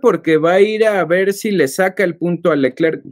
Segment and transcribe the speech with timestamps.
[0.00, 3.04] porque va a ir a ver si le saca el punto a Leclerc.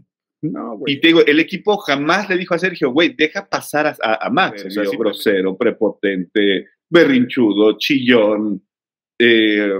[0.42, 0.94] No, güey.
[0.94, 4.30] Y te digo, el equipo jamás le dijo a Sergio, güey, deja pasar a, a,
[4.30, 4.64] Max.
[4.64, 8.62] O sea, grosero, prepotente, berrinchudo, chillón,
[9.18, 9.70] eh,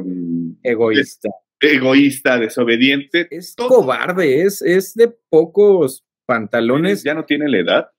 [0.62, 1.30] egoísta.
[1.60, 3.26] egoísta, desobediente.
[3.30, 7.02] Es cobarde, es, es de pocos pantalones.
[7.02, 7.90] Ya no tiene la edad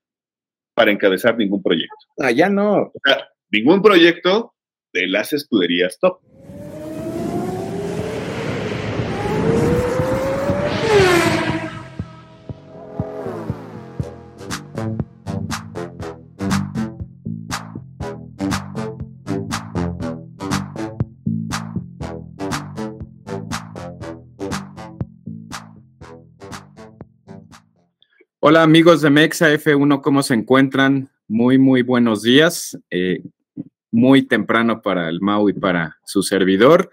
[0.74, 2.06] para encabezar ningún proyecto.
[2.18, 2.92] Ah, ya no.
[2.94, 4.54] O sea, ningún proyecto
[4.92, 6.20] de las escuderías top.
[28.44, 31.08] Hola amigos de Mexa F1, ¿cómo se encuentran?
[31.28, 32.76] Muy, muy buenos días.
[32.90, 33.22] Eh,
[33.92, 36.90] muy temprano para el Mau y para su servidor.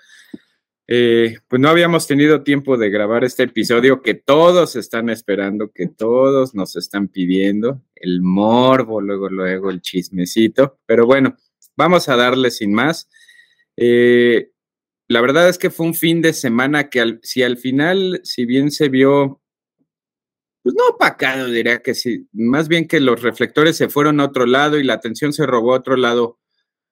[0.85, 5.87] Eh, pues no habíamos tenido tiempo de grabar este episodio que todos están esperando, que
[5.87, 11.35] todos nos están pidiendo, el morbo, luego, luego el chismecito, pero bueno,
[11.75, 13.09] vamos a darle sin más.
[13.75, 14.51] Eh,
[15.07, 18.69] la verdad es que fue un fin de semana que si al final, si bien
[18.69, 19.41] se vio
[20.69, 22.27] pues no opacado, diría que sí.
[22.31, 25.73] Más bien que los reflectores se fueron a otro lado y la atención se robó
[25.73, 26.37] a otro lado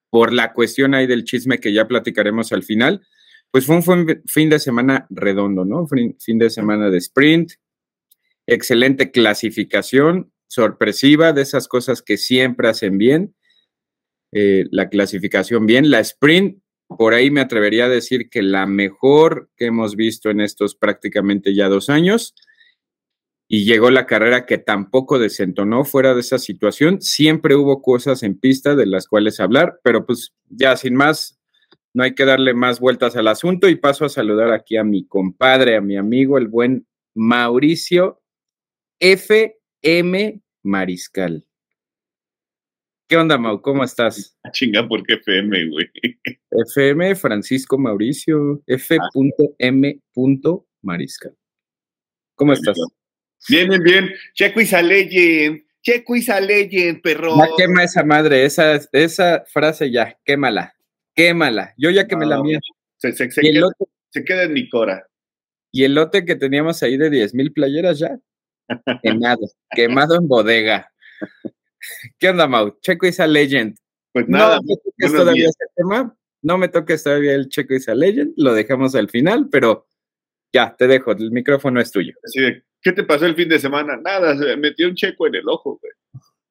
[0.09, 3.05] por la cuestión ahí del chisme que ya platicaremos al final.
[3.51, 5.85] Pues fue un fin de semana redondo, ¿no?
[5.87, 7.51] Fin de semana de sprint,
[8.47, 13.35] excelente clasificación, sorpresiva, de esas cosas que siempre hacen bien.
[14.31, 19.51] Eh, la clasificación bien, la sprint, por ahí me atrevería a decir que la mejor
[19.55, 22.33] que hemos visto en estos prácticamente ya dos años
[23.47, 27.01] y llegó la carrera que tampoco desentonó fuera de esa situación.
[27.01, 31.39] Siempre hubo cosas en pista de las cuales hablar, pero pues ya sin más,
[31.93, 35.07] no hay que darle más vueltas al asunto y paso a saludar aquí a mi
[35.07, 38.21] compadre, a mi amigo, el buen Mauricio
[38.99, 41.45] FM Mariscal.
[43.07, 43.61] ¿Qué onda, Mau?
[43.61, 44.37] ¿Cómo estás?
[44.43, 45.89] Ah, chinga, ¿por qué FM, güey?
[46.51, 50.01] FM Francisco Mauricio, F.M.
[50.81, 51.37] Mariscal.
[52.35, 52.77] ¿Cómo estás?
[53.49, 54.09] Bien, bien, bien.
[54.33, 55.63] Checo y Legend.
[55.81, 57.37] Checo y Legend, perro.
[57.37, 60.73] Ya quema esa madre, esa, esa frase ya, quémala.
[61.15, 61.73] Quémala.
[61.77, 62.59] Yo ya quemé la mía.
[62.97, 63.67] Se, se, se, queda,
[64.09, 65.07] se, queda, en mi cora.
[65.71, 68.19] Y el lote que teníamos ahí de 10 mil playeras ya.
[69.03, 69.47] Quemado.
[69.71, 70.91] quemado en bodega.
[72.19, 72.77] ¿Qué onda, Mau?
[72.81, 73.77] Checo y Legend.
[74.11, 74.57] Pues nada.
[74.57, 76.17] No me toques todavía ese tema.
[76.41, 78.33] No me toques todavía el Checo y Legend.
[78.37, 79.87] Lo dejamos al final, pero
[80.53, 81.11] ya, te dejo.
[81.11, 82.13] El micrófono es tuyo.
[82.23, 83.97] Así de ¿Qué te pasó el fin de semana?
[83.97, 85.93] Nada, se metió un checo en el ojo, güey.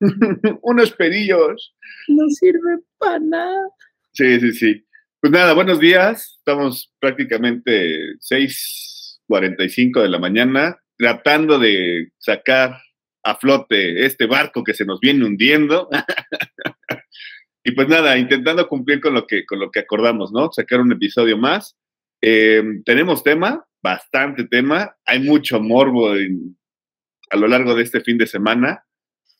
[0.62, 1.74] Unos pedillos.
[2.08, 3.68] No sirve para nada.
[4.12, 4.86] Sí, sí, sí.
[5.20, 6.36] Pues nada, buenos días.
[6.38, 12.78] Estamos prácticamente 6:45 de la mañana tratando de sacar
[13.22, 15.88] a flote este barco que se nos viene hundiendo.
[17.64, 20.50] y pues nada, intentando cumplir con lo que, con lo que acordamos, ¿no?
[20.52, 21.76] Sacar un episodio más.
[22.22, 28.26] Eh, tenemos tema, bastante tema, hay mucho morbo a lo largo de este fin de
[28.26, 28.84] semana.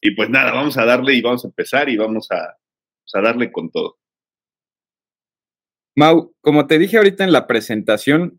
[0.00, 2.56] Y pues nada, vamos a darle y vamos a empezar y vamos a,
[3.02, 3.98] pues, a darle con todo.
[5.96, 8.38] Mau, como te dije ahorita en la presentación,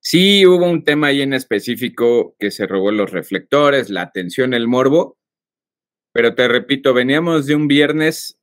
[0.00, 4.68] sí hubo un tema ahí en específico que se robó los reflectores, la atención, el
[4.68, 5.18] morbo,
[6.12, 8.38] pero te repito, veníamos de un viernes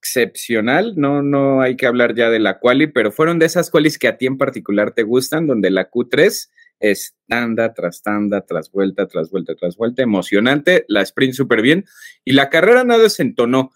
[0.00, 3.98] excepcional, no, no hay que hablar ya de la quali, pero fueron de esas qualis
[3.98, 6.48] que a ti en particular te gustan, donde la Q3
[6.80, 11.84] es tanda tras tanda, tras vuelta, tras vuelta, tras vuelta, emocionante, la sprint súper bien
[12.24, 13.72] y la carrera no desentonó.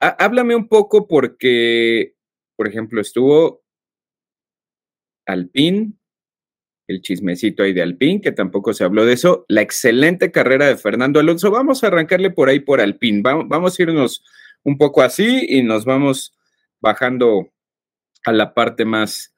[0.00, 2.14] háblame un poco porque,
[2.56, 3.62] por ejemplo, estuvo
[5.26, 5.92] Alpine,
[6.88, 10.78] el chismecito ahí de Alpine, que tampoco se habló de eso, la excelente carrera de
[10.78, 11.50] Fernando Alonso.
[11.50, 14.24] Vamos a arrancarle por ahí por Alpine, vamos, vamos a irnos
[14.64, 16.32] un poco así y nos vamos
[16.80, 17.52] bajando
[18.24, 19.34] a la parte más,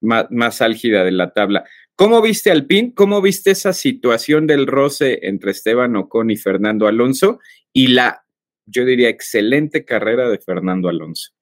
[0.00, 1.64] más, álgida de la tabla.
[1.96, 2.92] ¿Cómo viste al PIN?
[2.92, 7.40] ¿Cómo viste esa situación del roce entre Esteban Ocon y Fernando Alonso
[7.72, 8.24] y la,
[8.66, 11.32] yo diría, excelente carrera de Fernando Alonso?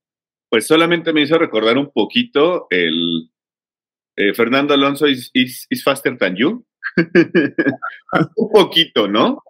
[0.49, 3.31] Pues solamente me hizo recordar un poquito el
[4.17, 6.67] eh, Fernando Alonso is, is faster than you.
[8.37, 9.43] un poquito, ¿no?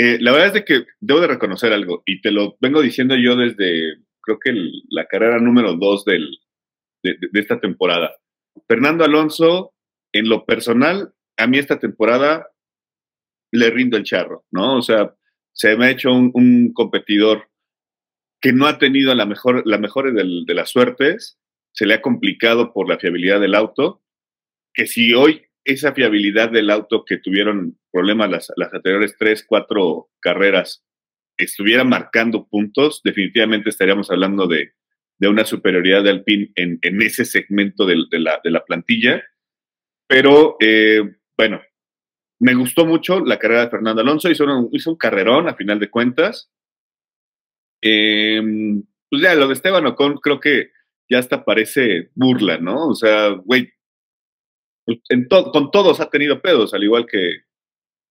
[0.00, 3.16] Eh, la verdad es de que debo de reconocer algo, y te lo vengo diciendo
[3.16, 4.52] yo desde, creo que
[4.90, 6.20] la carrera número dos de,
[7.32, 8.14] esta temporada.
[8.68, 9.74] Fernando Alonso,
[10.12, 12.46] en lo personal, a mí esta temporada
[13.50, 14.76] le rindo el charro, ¿no?
[14.76, 15.16] O sea,
[15.52, 17.50] se me ha hecho un, competidor
[18.40, 21.40] que no ha tenido la mejor, de las suertes,
[21.72, 24.00] se le ha complicado por la fiabilidad del auto,
[24.72, 30.08] que si hoy esa fiabilidad del auto que tuvieron problemas las, las anteriores tres, cuatro
[30.18, 30.82] carreras
[31.36, 34.72] estuviera marcando puntos, definitivamente estaríamos hablando de,
[35.20, 39.22] una superioridad de Alpine en, en ese segmento de, la, de, la, plantilla.
[40.06, 41.02] Pero eh,
[41.36, 41.60] bueno,
[42.40, 45.78] me gustó mucho la carrera de Fernando Alonso, hizo un, hizo un carrerón a final
[45.80, 46.50] de cuentas.
[47.82, 50.70] Em, pues ya, lo de Esteban Ocon creo que
[51.10, 52.88] ya hasta parece burla, ¿no?
[52.88, 53.72] O sea, güey,
[55.52, 57.42] con todos ha tenido pedos, al igual que,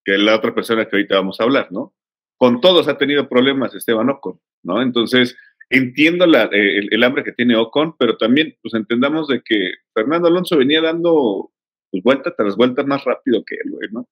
[0.06, 1.94] la otra persona que ahorita vamos a hablar, ¿no?
[2.38, 4.82] Con todos ha tenido problemas Esteban Ocon, ¿no?
[4.82, 5.36] Entonces,
[5.70, 10.56] entiendo eh, el, hambre que tiene Ocon, pero también, pues entendamos de que Fernando Alonso
[10.58, 11.52] venía dando
[11.92, 14.08] pues, vuelta tras vuelta más rápido que él, ¿no?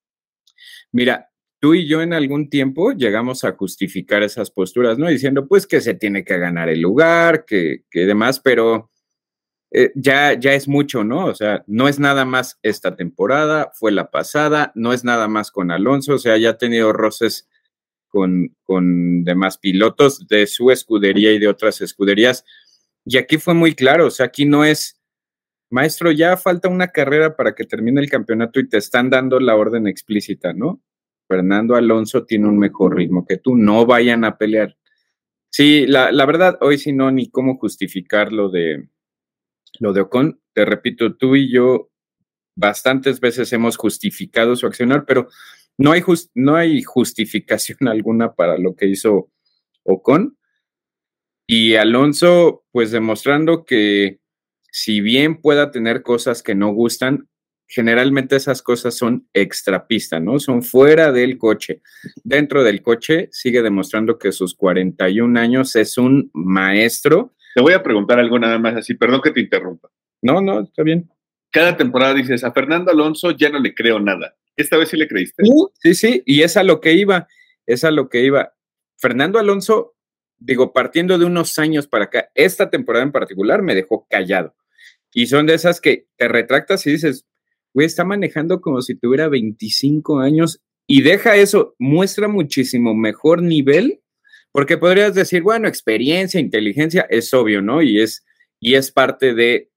[0.92, 1.30] Mira,
[1.62, 5.08] tú y yo en algún tiempo llegamos a justificar esas posturas, ¿no?
[5.08, 8.92] Diciendo, pues que se tiene que ganar el lugar, que, que demás, pero
[9.78, 11.26] eh, ya, ya es mucho, ¿no?
[11.26, 15.52] O sea, no es nada más esta temporada, fue la pasada, no es nada más
[15.52, 17.50] con Alonso, o sea, ya ha tenido roces
[18.08, 22.46] con, con demás pilotos de su escudería y de otras escuderías.
[23.04, 24.98] Y aquí fue muy claro, o sea, aquí no es,
[25.70, 29.58] maestro, ya falta una carrera para que termine el campeonato y te están dando la
[29.58, 30.82] orden explícita, ¿no?
[31.28, 34.78] Fernando Alonso tiene un mejor ritmo que tú, no vayan a pelear.
[35.50, 38.88] Sí, la, la verdad, hoy sí no, ni cómo justificar lo de,
[39.80, 40.40] lo de Ocon.
[40.54, 41.90] Te repito, tú y yo
[42.56, 45.28] bastantes veces hemos justificado su accionar, pero
[45.78, 49.30] no hay, no hay justificación alguna para lo que hizo
[49.84, 50.38] Ocon.
[51.48, 54.20] Y Alonso, pues demostrando que
[54.72, 57.30] si bien pueda tener cosas que no gustan,
[57.68, 60.40] generalmente esas cosas son extrapista, ¿no?
[60.40, 61.82] Son fuera del coche.
[62.24, 67.36] Dentro del coche sigue demostrando que sus 41 años es un maestro.
[67.56, 69.90] Te voy a preguntar algo nada más así, perdón que te interrumpa.
[70.22, 71.10] No, no, está bien.
[71.52, 74.36] Cada temporada dices, a Fernando Alonso ya no le creo nada.
[74.58, 75.42] ¿Esta vez sí le creíste?
[75.80, 77.30] Sí, sí, y es a lo que iba,
[77.66, 78.54] es a lo que iba.
[78.98, 79.96] Fernando Alonso,
[80.38, 84.54] digo, partiendo de unos años para acá, esta temporada en particular me dejó callado.
[85.14, 87.26] Y son de esas que te retractas y dices,
[87.74, 94.02] güey, está manejando como si tuviera 25 años y deja eso, muestra muchísimo mejor nivel,
[94.56, 97.82] porque podrías decir, bueno, experiencia, inteligencia, es obvio, ¿no?
[97.82, 98.26] Y es,
[98.62, 99.70] y es parte de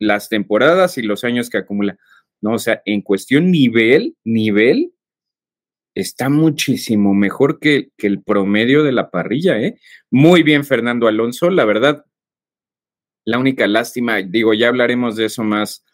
[0.00, 1.96] las temporadas y los años que acumula.
[2.40, 4.94] No, o sea, en cuestión nivel, nivel,
[5.94, 9.78] está muchísimo mejor que, que el promedio de la parrilla, ¿eh?
[10.10, 12.04] Muy bien, Fernando Alonso, la verdad.
[13.24, 15.84] La única lástima, digo, ya hablaremos de eso más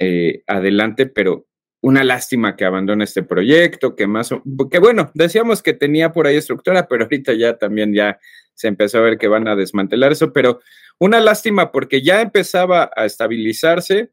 [0.00, 1.46] eh, adelante, pero
[1.82, 4.30] una lástima que abandone este proyecto, que más,
[4.70, 8.18] que bueno, decíamos que tenía por ahí estructura, pero ahorita ya también ya
[8.54, 10.60] se empezó a ver que van a desmantelar eso, pero
[10.98, 14.10] una lástima porque ya empezaba a estabilizarse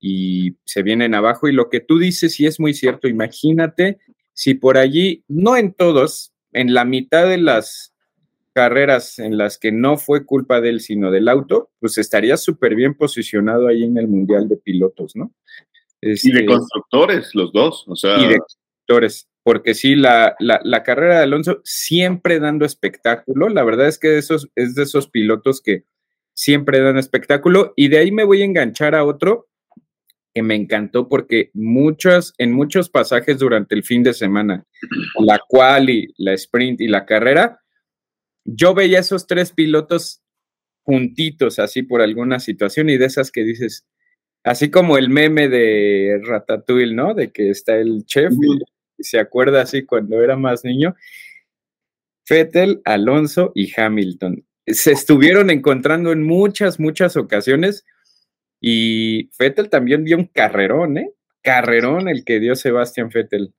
[0.00, 3.98] y se vienen abajo y lo que tú dices y es muy cierto, imagínate
[4.32, 7.92] si por allí, no en todos, en la mitad de las
[8.52, 12.76] carreras en las que no fue culpa de él, sino del auto, pues estaría súper
[12.76, 15.32] bien posicionado ahí en el Mundial de Pilotos, ¿no?
[16.00, 18.18] Y de este, constructores, los dos, o sea.
[18.18, 23.88] Y de constructores, porque sí, la, la, carrera de Alonso siempre dando espectáculo, la verdad
[23.88, 25.84] es que esos, es de esos pilotos que
[26.34, 29.48] siempre dan espectáculo, y de ahí me voy a enganchar a otro
[30.34, 34.66] que me encantó porque muchos, en muchos pasajes durante el fin de semana,
[35.18, 37.60] la cual y la sprint y la carrera,
[38.44, 40.22] yo veía esos tres pilotos
[40.82, 43.86] juntitos así por alguna situación y de esas que dices,
[44.44, 47.14] así como el meme de Ratatouille, ¿no?
[47.14, 50.96] De que está el chef y, se acuerda así cuando era más niño.
[52.26, 54.44] Fettel, Alonso y Hamilton.
[54.66, 57.84] Se estuvieron encontrando en muchas, muchas ocasiones
[58.60, 61.12] y Fettel también dio un carrerón, ¿eh?
[61.42, 63.54] Carrerón el que dio Sebastián Fettel.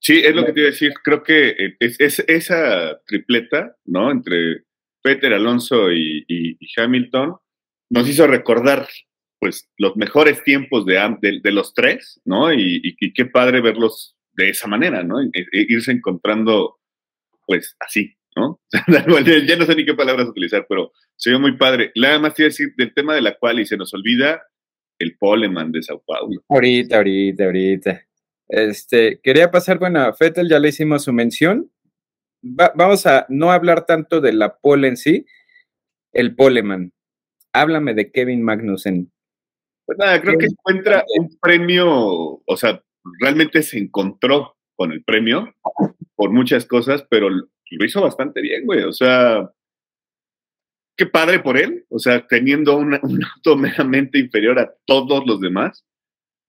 [0.00, 0.92] Sí, es lo que te iba a decir.
[1.04, 4.10] Creo que eh, es, esa tripleta, ¿no?
[4.10, 4.64] Entre
[5.02, 7.36] Peter, Alonso y, Hamilton,
[7.90, 8.88] nos hizo recordar,
[9.40, 12.52] pues, los mejores tiempos de, de, los tres, ¿no?
[12.52, 15.20] Y, qué padre verlos de esa manera, ¿no?
[15.20, 16.78] E, e, irse encontrando,
[17.46, 18.60] pues, así, ¿no?
[19.46, 21.90] ya no sé ni qué palabras utilizar, pero se ve muy padre.
[21.96, 24.42] Nada más te decir del tema de la cual y se nos olvida
[24.98, 26.42] el Poleman de Sao Paulo.
[26.48, 28.06] Ahorita, ahorita, ahorita.
[28.48, 31.70] Este, quería pasar, bueno, a Fettel ya le hicimos su mención.
[32.42, 35.24] vamos a no hablar tanto de la pole en sí,
[36.12, 36.92] el poleman.
[37.52, 39.10] Háblame de Kevin Magnussen.
[39.90, 42.80] Pues nada, creo que encuentra un premio, o sea,
[43.18, 45.52] realmente se encontró con el premio
[46.14, 47.48] por muchas cosas, pero lo
[47.84, 48.84] hizo bastante bien, güey.
[48.84, 49.50] O sea,
[50.96, 51.86] qué padre por él.
[51.88, 55.84] O sea, teniendo un auto meramente inferior a todos los demás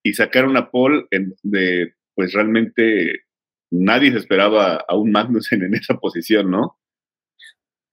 [0.03, 3.23] y sacar una pole en, de, pues realmente
[3.71, 6.77] nadie se esperaba a un Magnussen en esa posición, ¿no?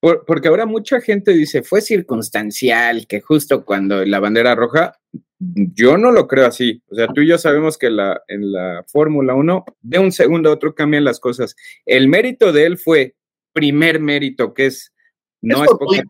[0.01, 4.97] porque ahora mucha gente dice, fue circunstancial, que justo cuando la bandera roja,
[5.39, 6.83] yo no lo creo así.
[6.91, 10.51] O sea, tú y yo sabemos que la, en la Fórmula 1, de un segundo
[10.51, 11.55] a otro cambian las cosas.
[11.87, 13.15] El mérito de él fue
[13.53, 14.93] primer mérito, que es...
[15.41, 16.03] No es, es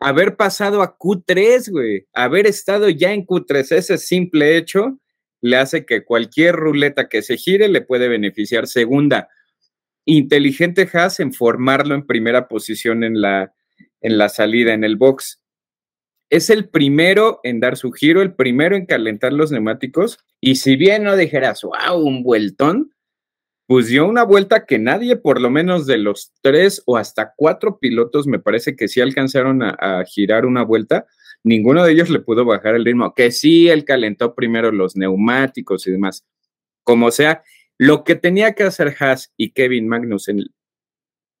[0.00, 4.98] haber pasado a Q3, güey, haber estado ya en Q3, ese simple hecho
[5.42, 8.66] le hace que cualquier ruleta que se gire le puede beneficiar.
[8.66, 9.28] Segunda,
[10.04, 13.52] inteligente Haas en formarlo en primera posición en la,
[14.00, 15.39] en la salida, en el box.
[16.30, 20.18] Es el primero en dar su giro, el primero en calentar los neumáticos.
[20.40, 22.92] Y si bien no dijeras, wow, un vueltón,
[23.66, 27.78] pues dio una vuelta que nadie, por lo menos de los tres o hasta cuatro
[27.78, 31.06] pilotos, me parece que sí alcanzaron a, girar una vuelta.
[31.42, 35.86] Ninguno de ellos le pudo bajar el ritmo, que sí, él calentó primero los neumáticos
[35.86, 36.24] y demás.
[36.84, 37.42] Como sea,
[37.76, 40.44] lo que tenía que hacer Haas y Kevin Magnussen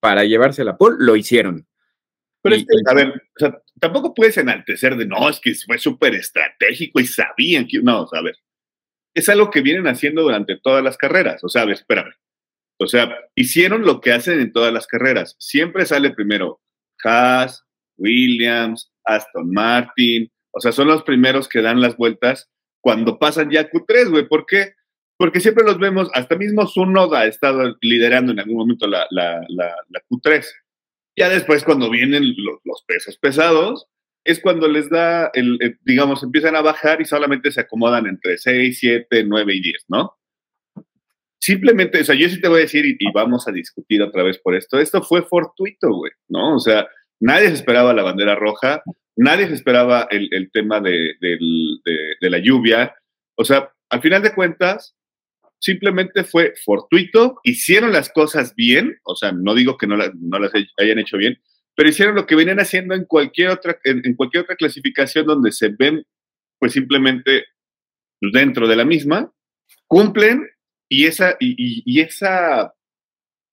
[0.00, 1.66] para llevarse la pole, lo hicieron.
[2.42, 3.22] Pero es que, a ver,
[3.78, 7.80] tampoco puedes enaltecer de no, es que fue súper estratégico y sabían que.
[7.82, 8.36] No, a ver,
[9.14, 11.42] es algo que vienen haciendo durante todas las carreras.
[11.44, 12.14] O sea, a ver, espérame.
[12.78, 15.36] O sea, hicieron lo que hacen en todas las carreras.
[15.38, 16.60] Siempre sale primero
[17.04, 17.64] Haas,
[17.98, 20.30] Williams, Aston Martin.
[20.52, 24.26] O sea, son los primeros que dan las vueltas cuando pasan ya Q3, güey.
[24.26, 24.74] ¿Por qué?
[25.18, 29.44] Porque siempre los vemos, hasta mismo Sunoda ha estado liderando en algún momento la, la,
[29.48, 30.46] la, Q3.
[31.20, 33.86] Ya después, cuando vienen los, los pesos pesados,
[34.24, 38.78] es cuando les da, el, digamos, empiezan a bajar y solamente se acomodan entre 6,
[38.78, 40.16] 7, 9 y 10, ¿no?
[41.38, 44.38] Simplemente, o sea, yo sí te voy a decir y, vamos a discutir otra vez
[44.38, 46.56] por esto, esto fue fortuito, güey, ¿no?
[46.56, 48.82] O sea, nadie se esperaba la bandera roja,
[49.14, 51.16] nadie se esperaba el, tema de,
[52.20, 52.94] la lluvia,
[53.36, 54.96] o sea, al final de cuentas,
[55.60, 60.52] simplemente fue fortuito, hicieron las cosas bien, o sea, no digo que no, no las
[60.78, 61.38] hayan hecho bien,
[61.76, 65.68] pero hicieron lo que venían haciendo en cualquier otra, en, cualquier otra clasificación donde se
[65.68, 66.04] ven,
[66.58, 67.44] pues simplemente
[68.20, 69.32] dentro de la misma,
[69.86, 70.48] cumplen
[70.88, 72.74] y esa, y, esa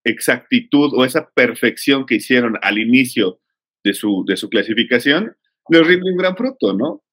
[0.04, 3.40] exactitud o esa perfección que hicieron al inicio
[3.84, 5.36] de su, de su clasificación,
[5.70, 7.04] les rinde un gran fruto, ¿no?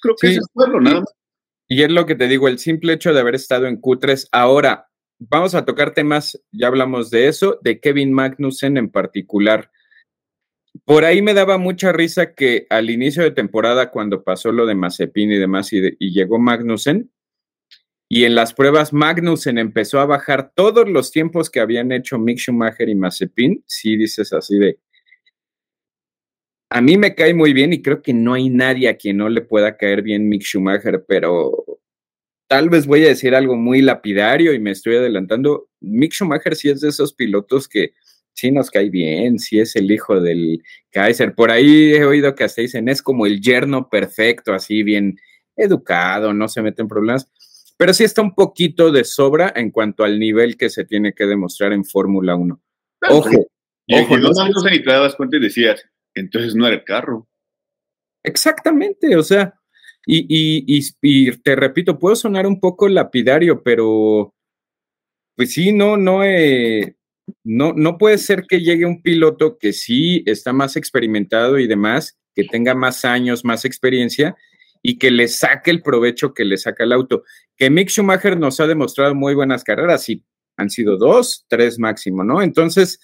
[0.00, 1.17] Creo que es bueno, nada más.
[1.68, 4.28] Y es lo que te digo, el simple hecho de haber estado en Q3.
[4.32, 9.70] Ahora, vamos a tocar temas, ya hablamos de eso, de Kevin Magnussen en particular.
[10.84, 14.74] Por ahí me daba mucha risa que al inicio de temporada, cuando pasó lo de
[14.74, 17.10] Mazepin y demás, y, llegó Magnussen,
[18.08, 22.38] y en las pruebas Magnussen empezó a bajar todos los tiempos que habían hecho Mick
[22.38, 24.78] Schumacher y Mazepin, sí dices así de...
[26.70, 29.28] A mí me cae muy bien y creo que no hay nadie a quien no
[29.28, 31.64] le pueda caer bien Mick Schumacher, pero
[32.46, 35.68] tal vez voy a decir algo muy lapidario y me estoy adelantando.
[35.80, 37.92] Mick Schumacher sí es de esos pilotos que
[38.34, 41.34] sí nos cae bien, sí es el hijo del Kaiser.
[41.34, 45.18] Por ahí he oído que hasta dicen, es como el yerno perfecto, así bien
[45.56, 47.28] educado, no se mete en problemas,
[47.76, 51.26] pero sí está un poquito de sobra en cuanto al nivel que se tiene que
[51.26, 52.60] demostrar en Fórmula 1.
[53.10, 53.30] Ojo,
[53.90, 54.18] ojo.
[54.18, 55.84] no, no, ni te dabas cuenta y decías,
[56.18, 57.28] entonces no era el carro.
[58.22, 59.54] Exactamente, o sea,
[60.06, 60.80] y,
[61.42, 64.34] te repito, puedo sonar un poco lapidario, pero
[65.36, 66.96] pues sí, no, no, he
[67.44, 72.18] no, no puede ser que llegue un piloto que sí está más experimentado y demás,
[72.34, 74.36] que tenga más años, más experiencia
[74.82, 77.24] y que le saque el provecho que le saca el auto.
[77.56, 80.24] Que Mick Schumacher nos ha demostrado muy buenas carreras y
[80.56, 82.42] han sido dos, tres máximo, ¿no?
[82.42, 83.00] Entonces,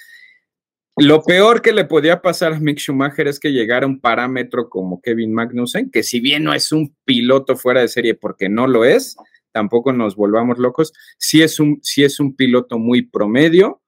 [0.96, 5.00] lo peor que le podía pasar a Mick Schumacher es que llegara un parámetro como
[5.00, 8.84] Kevin Magnussen, que si bien no es un piloto fuera de serie porque no lo
[8.84, 9.16] es,
[9.52, 13.82] tampoco nos volvamos locos, sí es un, sí es un piloto muy promedio,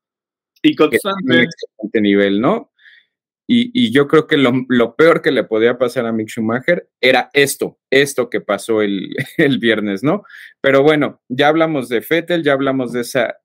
[0.63, 1.47] y constante.
[2.01, 2.73] nivel, ¿no?
[3.49, 7.79] Y, yo creo que lo, peor que le podía pasar a Mick Schumacher era esto,
[7.91, 9.15] esto que pasó el,
[9.61, 10.25] viernes, ¿no?
[10.61, 13.37] Pero bueno, ya hablamos de Fettel, ya hablamos de esa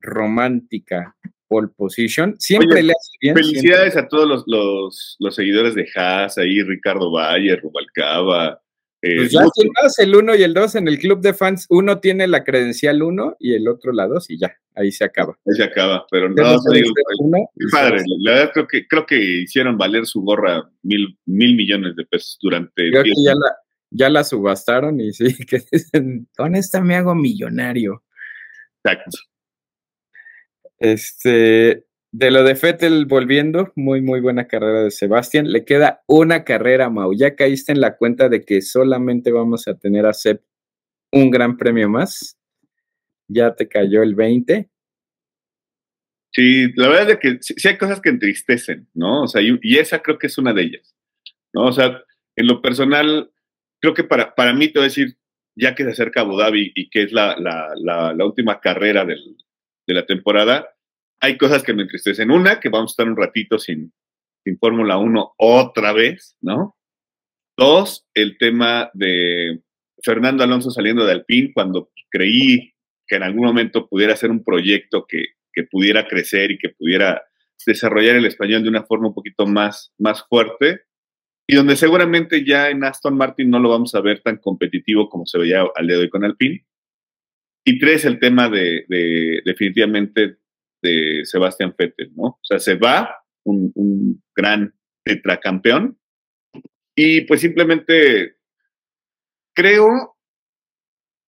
[0.00, 1.16] romántica
[1.48, 2.34] pole position.
[2.38, 3.34] Siempre le hace bien.
[3.34, 8.60] Felicidades a todos los, los, seguidores de Haas, ahí Ricardo Valle, Rubalcaba,
[9.06, 9.40] eh, pues ya
[9.98, 13.36] el 1 y el 2 en el club de fans, uno tiene la credencial 1
[13.38, 15.38] y el otro la 2 y ya, ahí se acaba.
[15.46, 16.58] Ahí se acaba, pero no, no
[17.70, 22.06] padre, la verdad creo que, creo que hicieron valer su gorra mil, mil millones de
[22.06, 22.90] pesos durante...
[22.90, 23.56] Creo que ya la,
[23.90, 28.02] ya la subastaron y sí, que dicen, con esta me hago millonario.
[28.82, 29.18] Exacto.
[30.78, 35.50] Este, de lo de Fettel volviendo, muy, muy buena carrera de Sebastián.
[35.50, 37.12] Le queda una carrera, Mau.
[37.14, 40.40] Ya caíste en la cuenta de que solamente vamos a tener a Seb
[41.12, 42.38] un gran premio más.
[43.28, 44.68] Ya te cayó el 20.
[46.32, 49.22] Sí, la verdad es que sí, hay cosas que entristecen, ¿no?
[49.22, 50.94] O sea, y, esa creo que es una de ellas.
[51.54, 52.02] O sea,
[52.34, 53.30] en lo personal,
[53.80, 55.16] creo que para, para mí te voy a decir,
[55.56, 57.36] ya que se acerca Abu Dhabi y que es la,
[58.18, 59.04] última carrera
[59.86, 60.68] de la temporada,
[61.20, 62.30] hay cosas que me entristecen.
[62.30, 63.92] Una, que vamos a estar un ratito sin,
[64.42, 66.76] sin Fórmula 1 otra vez, ¿no?
[67.56, 69.60] Dos, el tema de
[70.02, 72.74] Fernando Alonso saliendo de Alpine cuando creí
[73.06, 77.22] que en algún momento pudiera ser un proyecto que, que pudiera crecer y que pudiera
[77.66, 80.82] desarrollar el español de una forma un poquito más, más fuerte
[81.46, 85.26] y donde seguramente ya en Aston Martin no lo vamos a ver tan competitivo como
[85.26, 86.64] se veía al día de hoy con Alpine.
[87.64, 88.84] Y tres, el tema de,
[89.44, 90.36] definitivamente
[90.82, 92.24] de Sebastián Vettel, ¿no?
[92.24, 95.98] O sea, se va un, gran tetracampeón
[96.96, 98.36] y pues simplemente
[99.54, 100.16] creo,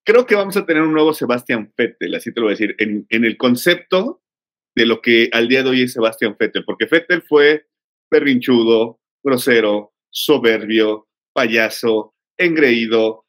[0.05, 2.75] creo que vamos a tener un nuevo Sebastián Vettel, así te lo voy a decir,
[2.79, 4.23] en, en el concepto
[4.75, 7.67] de lo que al día de hoy es Sebastián Vettel, porque Vettel fue
[8.11, 13.26] perrinchudo, grosero, soberbio, payaso, engreído,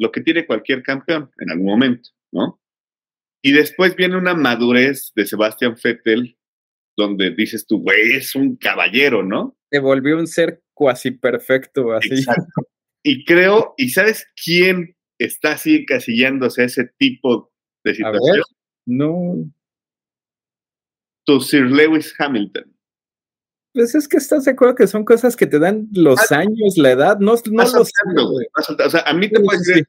[0.00, 2.58] lo que tiene cualquier campeón en algún momento, ¿no?
[3.42, 6.38] Y después viene una madurez de Sebastián Vettel,
[6.96, 9.56] donde dices tú, güey, es un caballero, ¿no?
[9.70, 12.14] Se volvió un ser cuasi perfecto, así.
[12.14, 12.68] Exacto.
[13.02, 17.52] Y creo, ¿y sabes quién está así encasillándose a ese tipo
[17.84, 18.44] de situación?
[18.86, 19.52] no.
[21.26, 22.74] Tu Sir Lewis Hamilton.
[23.72, 26.90] Pues es que estás de acuerdo que son cosas que te dan los años, la
[26.90, 28.46] edad, no, no lo sé, güey.
[28.84, 29.88] O sea, a mí te puedes decir,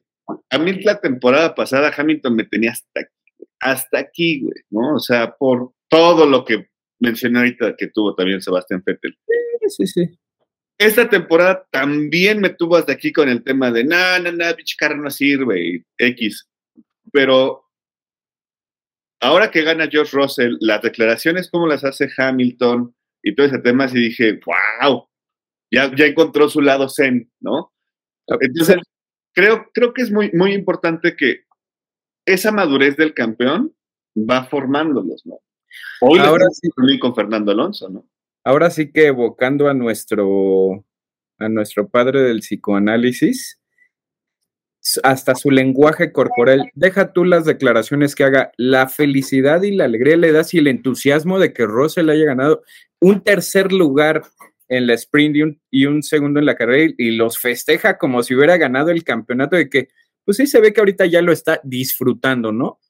[0.50, 3.12] a mí la temporada pasada Hamilton me tenía hasta aquí,
[3.60, 4.94] hasta aquí, güey, ¿no?
[4.94, 6.68] O sea, por todo lo que
[7.00, 9.18] mencioné ahorita que tuvo también Sebastián Vettel.
[9.26, 10.18] Sí, sí, sí.
[10.78, 14.76] Esta temporada también me tuvo hasta aquí con el tema de, no, no, no, bicho
[14.96, 16.48] no sirve, X.
[17.12, 17.64] Pero
[19.20, 23.86] ahora que gana George Russell, las declaraciones como las hace Hamilton, y todo ese tema,
[23.86, 25.08] y dije, wow,
[25.70, 27.72] ya, ya encontró su lado zen, ¿no?
[28.40, 28.76] Entonces,
[29.32, 31.44] creo, creo que es muy, muy importante que
[32.26, 33.74] esa madurez del campeón
[34.16, 35.40] va formándolos, ¿no?
[36.00, 38.06] Hoy ahora sí con Fernando Alonso, ¿no?
[38.44, 40.84] Ahora sí que evocando a nuestro,
[41.38, 43.60] a nuestro padre del psicoanálisis,
[45.02, 50.16] hasta su lenguaje corporal, deja tú las declaraciones que haga, la felicidad y la alegría
[50.16, 52.62] le das y el entusiasmo de que Russell haya ganado
[53.00, 54.22] un tercer lugar
[54.68, 58.56] en la sprint y un, segundo en la carrera y los festeja como si hubiera
[58.56, 59.88] ganado el campeonato de que,
[60.24, 62.80] pues sí se ve que ahorita ya lo está disfrutando, ¿no?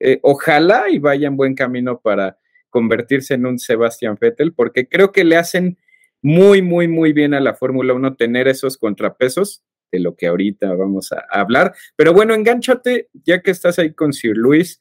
[0.00, 2.38] Eh, ojalá y vaya en buen camino para
[2.70, 5.78] convertirse en un Sebastian Vettel, porque creo que le hacen
[6.22, 9.62] muy, muy, muy bien a la Fórmula 1 tener esos contrapesos
[9.96, 11.74] de lo que ahorita vamos a hablar.
[11.96, 14.80] Pero bueno, engánchate, ya que estás ahí con Sir Luis,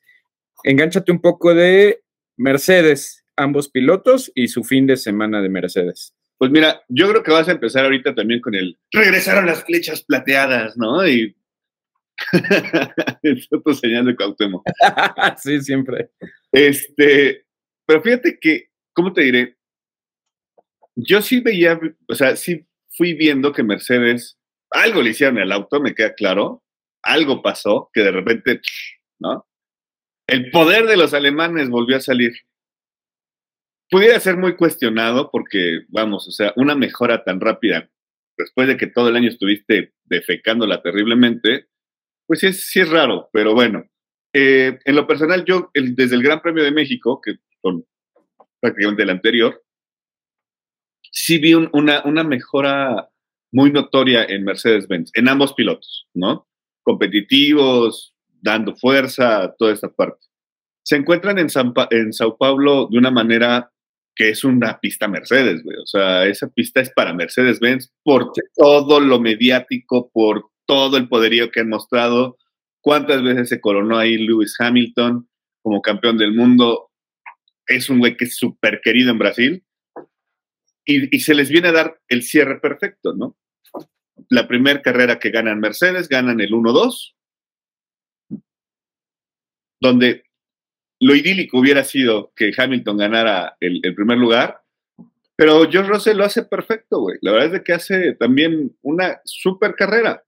[0.64, 2.02] engánchate un poco de
[2.38, 6.14] Mercedes ambos pilotos y su fin de semana de Mercedes.
[6.38, 10.04] Pues mira, yo creo que vas a empezar ahorita también con el regresaron las flechas
[10.04, 11.08] plateadas, ¿no?
[11.08, 11.36] Y
[13.24, 14.64] es otro señal de Cuauhtémoc.
[15.38, 16.12] sí, siempre.
[16.52, 17.46] Este,
[17.86, 19.58] pero fíjate que, ¿cómo te diré?
[20.96, 24.38] Yo sí veía, o sea, sí fui viendo que Mercedes,
[24.82, 26.64] algo le hicieron al auto, me queda claro,
[27.02, 28.62] algo pasó, que de repente,
[29.20, 29.48] ¿no?
[30.28, 32.34] El poder de los alemanes volvió a salir
[33.90, 37.90] pudiera ser muy cuestionado porque, vamos, o sea, una mejora tan rápida
[38.38, 41.68] después de que todo el año estuviste defecándola terriblemente,
[42.28, 43.86] pues sí es, sí es raro, pero bueno.
[44.34, 47.86] Eh, en lo personal, yo desde el Gran Premio de México, que son
[48.60, 49.64] prácticamente el anterior,
[51.10, 53.10] sí vi una, una mejora
[53.56, 56.46] muy notoria en Mercedes-Benz, en ambos pilotos, ¿no?
[56.84, 60.26] Competitivos, dando fuerza, toda esta parte.
[60.84, 61.48] Se encuentran en,
[61.92, 63.72] en Sao Paulo de una manera
[64.14, 65.78] que es una pista Mercedes, güey.
[65.78, 71.50] O sea, esa pista es para Mercedes-Benz por todo lo mediático, por todo el poderío
[71.50, 72.38] que han mostrado.
[72.82, 75.30] ¿Cuántas veces se coronó ahí Lewis Hamilton
[75.62, 76.90] como campeón del mundo?
[77.68, 79.66] Es un güey que es súper querido en Brasil.
[80.86, 83.36] Y, se les viene a dar el cierre perfecto, ¿no?
[84.30, 87.16] La primera carrera que ganan Mercedes, ganan el 1-2,
[89.82, 90.26] donde
[91.00, 94.62] lo idílico hubiera sido que Hamilton ganara el, primer lugar,
[95.36, 97.18] pero George Russell lo hace perfecto, güey.
[97.22, 100.24] La verdad es que hace también una super carrera.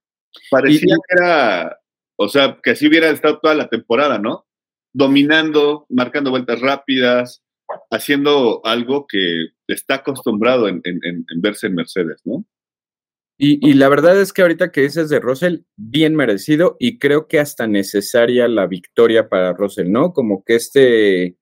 [0.50, 1.80] Parecía que era,
[2.16, 4.46] o sea, que así hubiera estado toda la temporada, ¿no?
[4.92, 7.42] Dominando, marcando vueltas rápidas,
[7.90, 10.82] haciendo algo que está acostumbrado en,
[11.36, 12.44] verse en Mercedes, ¿no?
[13.40, 17.38] Y, la verdad es que ahorita que dices de Russell, bien merecido y creo que
[17.38, 20.12] hasta necesaria la victoria para Russell, ¿no?
[20.12, 21.36] Como que este,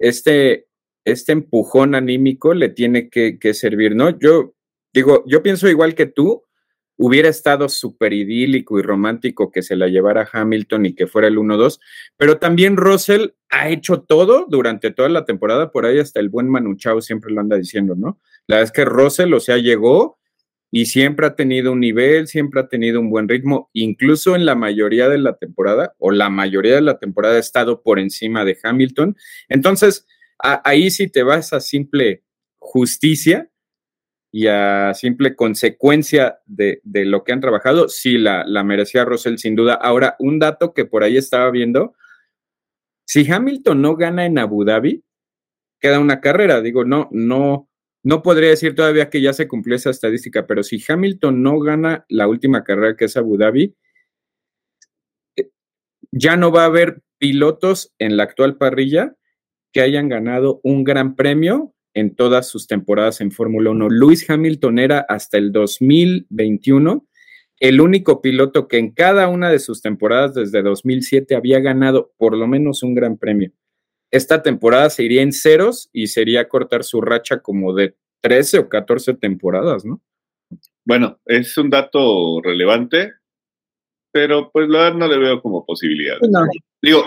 [0.00, 0.66] este,
[1.04, 4.18] este empujón anímico le tiene que, servir, ¿no?
[4.18, 4.56] Yo
[4.92, 6.42] digo, yo pienso igual que tú,
[6.96, 11.38] hubiera estado súper idílico y romántico que se la llevara Hamilton y que fuera el
[11.38, 11.78] 1-2,
[12.16, 16.48] pero también Russell ha hecho todo durante toda la temporada, por ahí hasta el buen
[16.48, 18.20] Manu Chao siempre lo anda diciendo, ¿no?
[18.48, 20.18] La verdad es que Russell, o sea, llegó
[20.74, 24.54] y siempre ha tenido un nivel, siempre ha tenido un buen ritmo, incluso en la
[24.54, 28.56] mayoría de la temporada, o la mayoría de la temporada ha estado por encima de
[28.60, 29.14] Hamilton.
[29.50, 30.06] Entonces,
[30.38, 32.24] ahí si te vas a simple
[32.58, 33.50] justicia
[34.32, 39.54] y a simple consecuencia de, lo que han trabajado, sí la, la merecía Russell sin
[39.54, 39.74] duda.
[39.74, 41.94] Ahora, un dato que por ahí estaba viendo,
[43.04, 45.04] si Hamilton no gana en Abu Dhabi,
[45.80, 47.68] queda una carrera, digo, no, no,
[48.02, 52.04] no podría decir todavía que ya se cumplió esa estadística, pero si Hamilton no gana
[52.08, 53.74] la última carrera que es Abu Dhabi,
[55.36, 55.50] eh,
[56.10, 59.14] ya no va a haber pilotos en la actual parrilla
[59.72, 63.88] que hayan ganado un gran premio en todas sus temporadas en Fórmula 1.
[63.90, 67.06] Luis Hamilton era hasta el 2021
[67.60, 72.36] el único piloto que en cada una de sus temporadas desde 2007 había ganado por
[72.36, 73.52] lo menos un gran premio
[74.12, 78.68] esta temporada se iría en ceros y sería cortar su racha como de 13 o
[78.68, 80.00] 14 temporadas, ¿no?
[80.84, 83.14] Bueno, es un dato relevante,
[84.12, 86.18] pero pues la verdad no le veo como posibilidad.
[86.82, 87.02] Digo,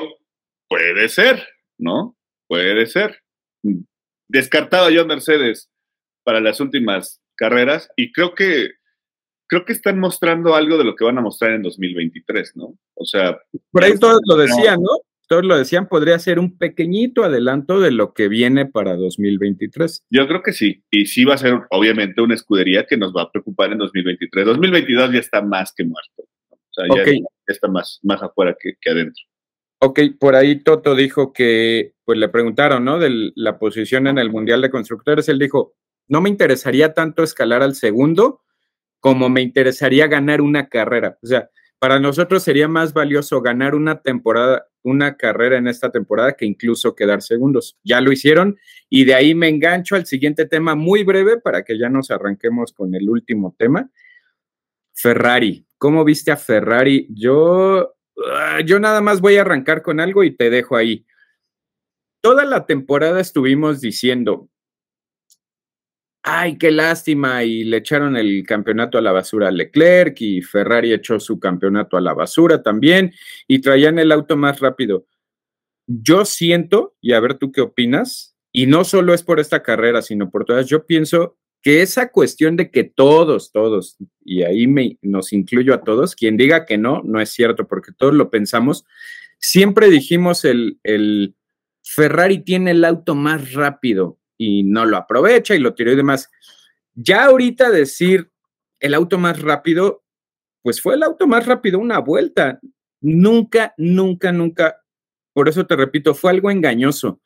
[0.68, 2.18] puede ser, ¿no?
[2.48, 3.22] Puede ser.
[4.28, 5.70] Descartado yo Mercedes
[6.24, 8.72] para las últimas carreras y creo que
[9.48, 12.76] creo que están mostrando algo de lo que van a mostrar en 2023, ¿no?
[12.96, 13.40] O sea,
[13.70, 14.90] por ahí todos lo decían, ¿no?
[15.28, 20.06] Todos lo decían, podría ser un pequeñito adelanto de lo que viene para 2023.
[20.10, 23.24] Yo creo que sí, y sí va a ser obviamente una escudería que nos va
[23.24, 24.46] a preocupar en 2023.
[24.46, 27.12] 2022 ya está más que muerto, o sea, ya,
[27.48, 29.24] está más, más afuera que, adentro.
[29.80, 33.00] Ok, por ahí Toto dijo que, pues le preguntaron, ¿no?
[33.00, 35.76] De la posición en el Mundial de Constructores, él dijo,
[36.08, 38.42] no me interesaría tanto escalar al segundo
[39.00, 41.20] como me interesaría ganar una carrera.
[41.22, 46.34] O sea, para nosotros sería más valioso ganar una temporada, una carrera en esta temporada
[46.34, 47.78] que incluso quedar segundos.
[47.84, 48.58] Ya lo hicieron
[48.90, 52.74] y de ahí me engancho al siguiente tema muy breve para que ya nos arranquemos
[52.74, 53.90] con el último tema.
[54.94, 57.08] Ferrari, ¿cómo viste a Ferrari?
[57.10, 57.96] Yo,
[58.32, 61.06] ah, yo nada más voy a arrancar con algo y te dejo ahí.
[62.22, 64.50] Toda la temporada estuvimos diciendo,
[66.28, 70.92] ay, qué lástima, y le echaron el campeonato a la basura a Leclerc y Ferrari
[70.92, 73.14] echó su campeonato a la basura también
[73.48, 75.06] y traían el auto más rápido.
[75.86, 80.02] Yo siento, y a ver tú qué opinas, y no solo es por esta carrera,
[80.02, 84.98] sino por todas, yo pienso que esa cuestión de que todos, todos, y ahí me,
[85.04, 88.84] nos incluyo a todos, quien diga que no, no es cierto, porque todos lo pensamos,
[89.38, 91.36] siempre dijimos el, el
[91.84, 96.30] Ferrari tiene el auto más rápido, y no lo aprovecha y lo tiró y demás.
[96.94, 98.32] Ya ahorita decir
[98.80, 100.04] el auto más rápido,
[100.62, 102.60] pues fue el auto más rápido una vuelta.
[103.02, 104.78] Nunca, nunca, nunca,
[105.34, 107.22] por eso te repito, fue algo engañoso.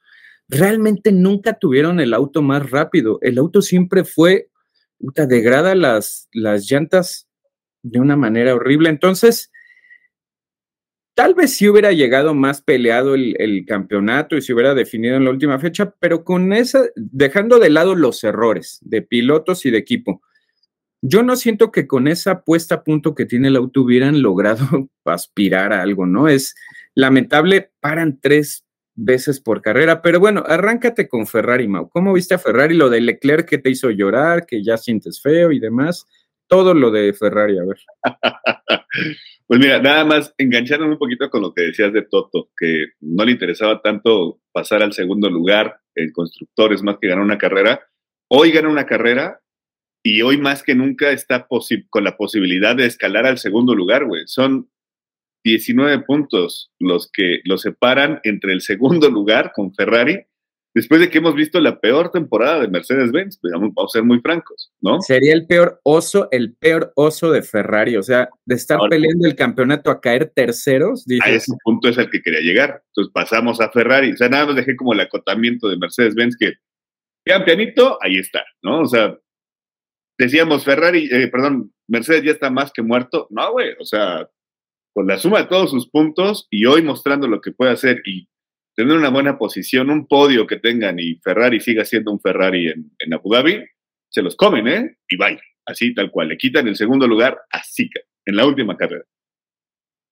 [0.48, 3.20] Realmente nunca tuvieron el auto más rápido.
[3.22, 4.50] El auto siempre fue,
[4.98, 7.30] puta, degrada las, las llantas
[7.84, 8.90] de una manera horrible.
[8.90, 9.52] Entonces,
[11.20, 15.32] Tal vez si hubiera llegado más peleado el, campeonato y se hubiera definido en la
[15.32, 20.22] última fecha, pero con esa, dejando de lado los errores de pilotos y de equipo,
[21.02, 24.66] yo no siento que con esa puesta a punto que tiene el auto hubieran logrado
[25.04, 26.30] aspirar a algo, ¿no?
[26.30, 26.56] Es
[26.96, 28.64] lamentable, paran tres
[28.96, 31.90] veces por carrera, pero bueno, arráncate con Ferrari, Mau.
[31.90, 32.76] ¿Cómo viste a Ferrari?
[32.76, 36.06] Lo de Leclerc que te hizo llorar, que ya sientes feo y demás
[36.50, 37.78] todo lo de Ferrari, a ver.
[39.48, 43.24] pues mira, nada más engancharon un poquito con lo que decías de Toto, que no
[43.24, 47.82] le interesaba tanto pasar al segundo lugar en constructores más que ganar una carrera.
[48.30, 49.40] Hoy gana una carrera
[50.04, 51.48] y hoy más que nunca está
[51.90, 54.24] con la posibilidad de escalar al segundo lugar, güey.
[54.26, 54.70] Son
[55.44, 60.26] 19 puntos los que lo separan entre el segundo lugar con Ferrari
[60.80, 64.72] después de que hemos visto la peor temporada de Mercedes-Benz, vamos a ser muy francos,
[64.80, 65.02] ¿no?
[65.02, 69.36] Sería el peor oso, el peor oso de Ferrari, o sea, de estar peleando el
[69.36, 71.06] campeonato a caer terceros.
[71.22, 72.82] A ese punto es el que quería llegar.
[72.88, 76.54] Entonces pasamos a Ferrari, o sea, nada más dejé como el acotamiento de Mercedes-Benz que,
[77.28, 78.80] ya pianito, ahí está, ¿no?
[78.80, 79.18] O sea,
[80.18, 83.28] decíamos Ferrari, eh, perdón, Mercedes ya está más que muerto.
[83.32, 84.30] No, güey, o sea,
[84.94, 88.30] con la suma de todos sus puntos y hoy mostrando lo que puede hacer y
[88.80, 93.14] tener una buena posición, un podio que tengan y Ferrari siga siendo un Ferrari en,
[93.14, 93.62] Abu Dhabi,
[94.08, 94.98] se los comen, ¿eh?
[95.10, 95.38] Y bye.
[95.66, 99.04] así tal cual, le quitan el segundo lugar a Zika en la última carrera.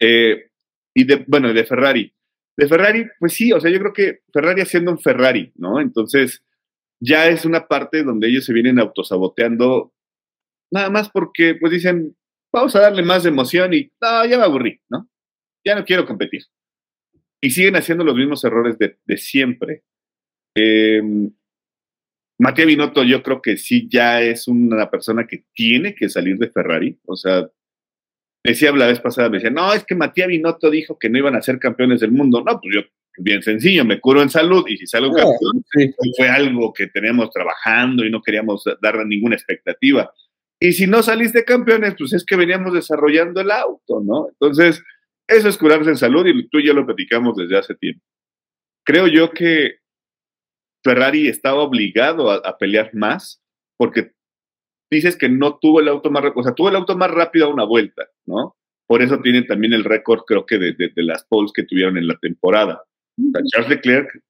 [0.01, 0.49] Eh,
[0.93, 2.13] y de, bueno, de Ferrari.
[2.57, 5.79] De Ferrari, pues sí, o sea, yo creo que Ferrari haciendo un Ferrari, ¿no?
[5.79, 6.43] Entonces,
[6.99, 9.93] ya es una parte donde ellos se vienen autosaboteando,
[10.73, 12.17] nada más porque, pues dicen,
[12.51, 15.07] vamos a darle más emoción y, no, ya me aburrí, ¿no?
[15.65, 16.41] Ya no quiero competir.
[17.41, 19.83] Y siguen haciendo los mismos errores de, de siempre.
[20.55, 21.01] Eh,
[22.39, 26.49] Matías Binotto yo creo que sí ya es una persona que tiene que salir de
[26.49, 26.99] Ferrari.
[27.05, 27.49] O sea,
[28.43, 31.35] decía la vez pasada, me decía, no, es que Matías Binotto dijo que no iban
[31.35, 32.43] a ser campeones del mundo.
[32.43, 32.81] No, pues yo,
[33.17, 37.31] bien sencillo, me curo en salud y si salgo campeón, pues fue algo que teníamos
[37.31, 40.11] trabajando y no queríamos darle ninguna expectativa.
[40.59, 44.29] Y si no saliste campeones, pues es que veníamos desarrollando el auto, ¿no?
[44.29, 44.83] Entonces,
[45.27, 48.03] eso es curarse en salud y tú y lo platicamos desde hace tiempo.
[48.85, 49.79] Creo yo que
[50.83, 53.41] Ferrari estaba obligado a, pelear más
[53.77, 54.13] porque
[54.89, 57.47] dices que no tuvo el auto más rápido, o sea, tuvo el auto más rápido
[57.47, 58.55] a una vuelta, ¿no?
[58.87, 62.17] Por eso tienen también el récord, creo que, de, las poles que tuvieron en la
[62.17, 62.83] temporada.
[63.51, 64.21] Charles Leclerc,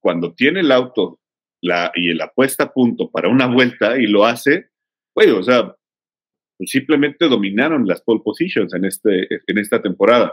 [0.00, 1.18] cuando tiene el auto
[1.60, 4.68] la, y el apuesta a punto para una vuelta y lo hace,
[5.16, 5.74] bueno, o sea,
[6.60, 10.32] simplemente dominaron las pole positions en, este, en esta temporada.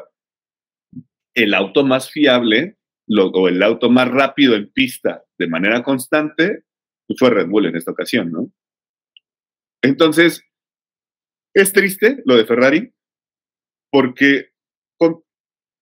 [1.33, 6.63] El auto más fiable o el auto más rápido en pista de manera constante,
[7.07, 8.51] pues fue Red Bull en esta ocasión, ¿no?
[9.81, 10.43] Entonces,
[11.53, 12.93] es triste lo de Ferrari,
[13.91, 14.51] porque,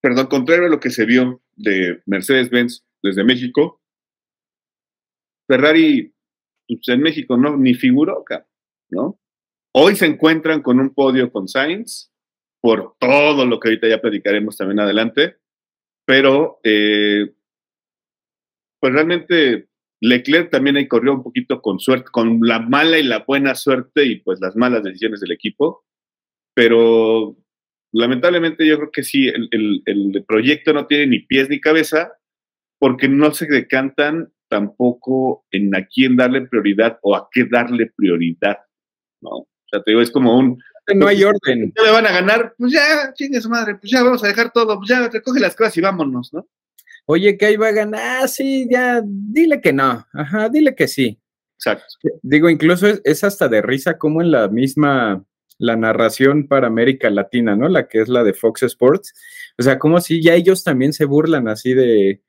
[0.02, 3.82] perdón, contrario a lo que se vio de Mercedes-Benz desde México,
[5.48, 6.14] Ferrari
[6.68, 8.24] pues, en México no ni figuró
[8.90, 9.20] ¿no?
[9.76, 12.12] Hoy se encuentran con un podio con Sainz,
[12.62, 15.38] por todo lo que ahorita ya platicaremos también adelante,
[16.10, 17.36] pero eh,
[18.80, 19.68] pues realmente
[20.02, 24.06] Leclerc también ahí corrió un poquito con suerte, con la mala y la buena suerte
[24.06, 25.86] y pues las malas decisiones del equipo,
[26.56, 27.38] pero
[27.92, 32.12] lamentablemente yo creo que sí, el, proyecto no tiene ni pies ni cabeza
[32.80, 38.58] porque no se decantan tampoco en a quién darle prioridad o a qué darle prioridad,
[39.22, 39.30] ¿no?
[39.30, 40.60] O sea, te digo, es como un,
[40.96, 41.74] no hay orden.
[41.76, 44.52] Ya le van a ganar, pues ya, chingue su madre, pues ya vamos a dejar
[44.52, 46.48] todo, pues ya recoge las cosas y vámonos, ¿no?
[47.06, 50.88] Oye, que ahí va a ganar, ah, sí, ya, dile que no, ajá, dile que
[50.88, 51.20] sí.
[51.56, 51.86] Exacto.
[52.22, 55.26] Digo, incluso es, hasta de risa como en la misma,
[55.58, 57.68] la narración para América Latina, ¿no?
[57.68, 59.14] La que es la de Fox Sports.
[59.58, 62.22] O sea, como si ya ellos también se burlan así de,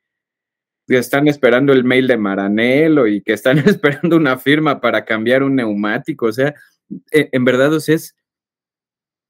[0.88, 5.44] que están esperando el mail de Maranelo y que están esperando una firma para cambiar
[5.44, 6.27] un neumático.
[6.27, 6.55] O sea,
[7.12, 8.16] e, en verdad, o sea, es,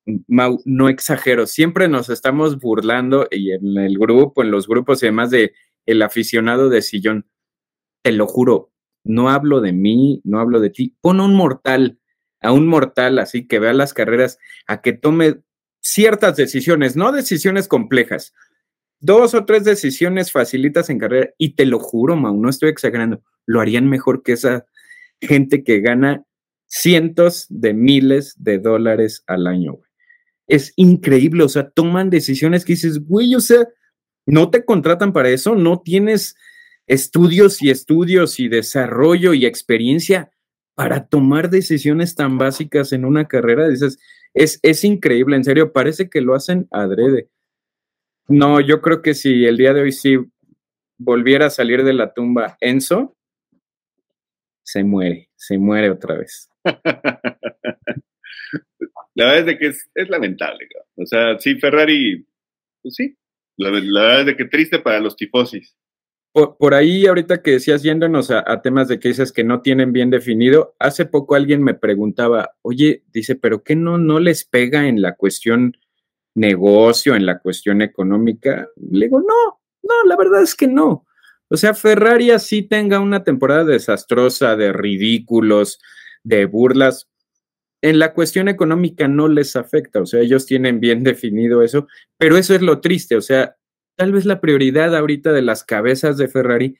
[0.07, 5.31] no exagero, siempre nos estamos burlando y en el grupo, en los grupos y demás
[5.31, 5.53] de
[5.87, 7.27] el aficionado de sillón.
[8.03, 8.73] Te lo juro,
[9.05, 10.97] no hablo de mí, no hablo de ti.
[11.01, 11.99] Pon un mortal,
[12.41, 15.41] a un mortal así que vea las carreras, a que tome
[15.81, 18.35] ciertas decisiones, no decisiones complejas,
[19.01, 23.23] dos o tres decisiones facilitas en carrera y te lo juro, Mau, no estoy exagerando,
[23.47, 24.67] lo harían mejor que esa
[25.21, 26.25] gente que gana
[26.67, 29.89] cientos de miles de dólares al año, güey
[30.51, 33.69] es increíble, o sea, toman decisiones que dices, güey, o sea,
[34.27, 36.35] no te contratan para eso, no tienes
[36.89, 40.33] estudios y estudios y desarrollo y experiencia
[40.75, 43.69] para tomar decisiones tan básicas en una carrera.
[43.69, 43.99] Dices,
[44.35, 47.29] es, es increíble, en serio, parece que lo hacen adrede.
[48.27, 50.19] No, yo creo que si el día de hoy sí
[50.99, 53.17] volviera a salir de la tumba Enzo,
[54.65, 56.49] se muere, se muere otra vez.
[59.14, 60.68] La verdad es de que es, lamentable.
[60.96, 62.27] O sea, sí, Ferrari,
[62.83, 63.16] pues sí,
[63.57, 65.77] la, verdad es de que triste para los tifosis.
[66.33, 70.11] Por, ahí, ahorita que decías, yéndonos a, temas de que dices que no tienen bien
[70.11, 75.03] definido, hace poco alguien me preguntaba, oye, dice, ¿pero qué no, no les pega en
[75.03, 75.77] la cuestión
[76.37, 78.68] negocio, en la cuestión económica?
[78.77, 81.05] Le digo, no, no, la verdad es que no.
[81.49, 85.81] O sea, Ferrari así tenga una temporada desastrosa, de ridículos,
[86.23, 87.10] de burlas,
[87.83, 91.87] en la cuestión económica no les afecta, o sea, ellos tienen bien definido eso,
[92.19, 93.57] pero eso es lo triste, o sea,
[93.97, 96.77] tal vez la prioridad ahorita de las cabezas de Ferrari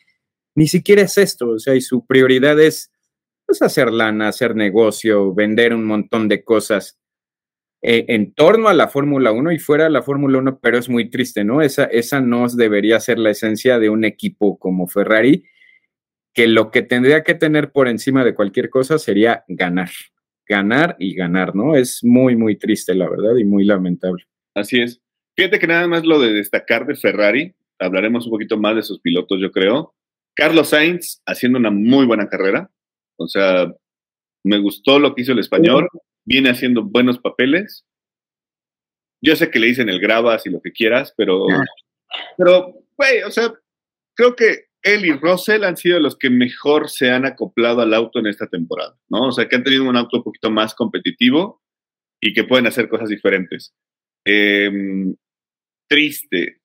[0.54, 2.90] ni siquiera es esto, o sea, y su prioridad es
[3.46, 6.98] pues, hacer lana, hacer negocio, vender un montón de cosas
[7.82, 10.88] eh, en torno a la Fórmula 1 y fuera de la Fórmula 1, pero es
[10.88, 11.62] muy triste, ¿no?
[11.62, 15.44] Esa, esa no debería ser la esencia de un equipo como Ferrari,
[16.34, 19.90] que lo que tendría que tener por encima de cualquier cosa sería ganar
[20.50, 21.76] ganar y ganar, ¿no?
[21.76, 24.24] Es muy, muy triste, la verdad, y muy lamentable.
[24.52, 25.00] Así es.
[25.36, 29.00] Fíjate que nada más lo de destacar de Ferrari, hablaremos un poquito más de sus
[29.00, 29.94] pilotos, yo creo.
[30.34, 32.68] Carlos Sainz haciendo una muy buena carrera,
[33.16, 33.72] o sea,
[34.42, 35.88] me gustó lo que hizo el español.
[36.24, 37.86] viene haciendo buenos papeles.
[39.22, 41.46] Yo sé que le dicen el grabas y lo que quieras, pero,
[42.36, 43.52] pero, güey, o sea,
[44.16, 48.18] creo que él y Russell han sido los que mejor se han acoplado al auto
[48.18, 49.28] en esta temporada, ¿no?
[49.28, 51.62] O sea, que han tenido un auto un poquito más competitivo
[52.20, 53.74] y que pueden hacer cosas diferentes.
[54.24, 55.14] Em,
[55.88, 56.60] triste,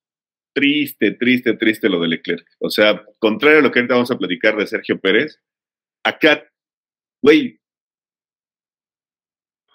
[0.53, 2.47] triste, triste, triste lo de Leclerc.
[2.59, 5.39] O sea, contrario a lo que ahorita vamos a platicar de Sergio Pérez,
[6.03, 6.47] acá,
[7.21, 7.59] güey,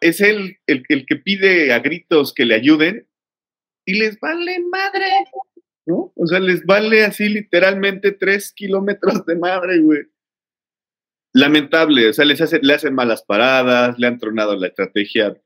[0.00, 3.07] es él el, el que pide a gritos que le ayuden
[3.85, 5.07] y les vale madre.
[5.92, 10.00] O sea, les vale así literalmente tres kilómetros de madre, güey.
[11.33, 15.37] Lamentable, o sea, les le hacen malas paradas, le han tronado la estrategia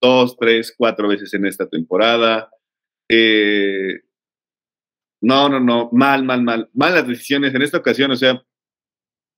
[0.00, 2.50] dos, tres, cuatro veces en esta temporada.
[3.08, 4.00] Eh,
[5.22, 6.68] no, no, no, mal, mal, mal.
[6.74, 8.42] Malas decisiones en esta ocasión, o sea,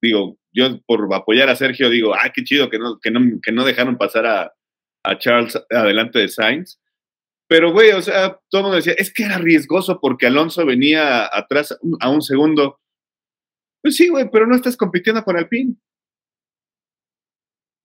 [0.02, 3.52] digo, yo por apoyar a Sergio digo, ah, qué chido que no, que no, que
[3.52, 4.54] no dejaron pasar a,
[5.04, 6.80] a Charles adelante de Sainz.
[7.46, 11.28] Pero, güey, o sea, todo el mundo decía, es que era riesgoso porque Alonso venía
[11.32, 12.80] atrás a un segundo.
[13.82, 15.76] Pues sí, güey, pero no estás compitiendo con Alpine.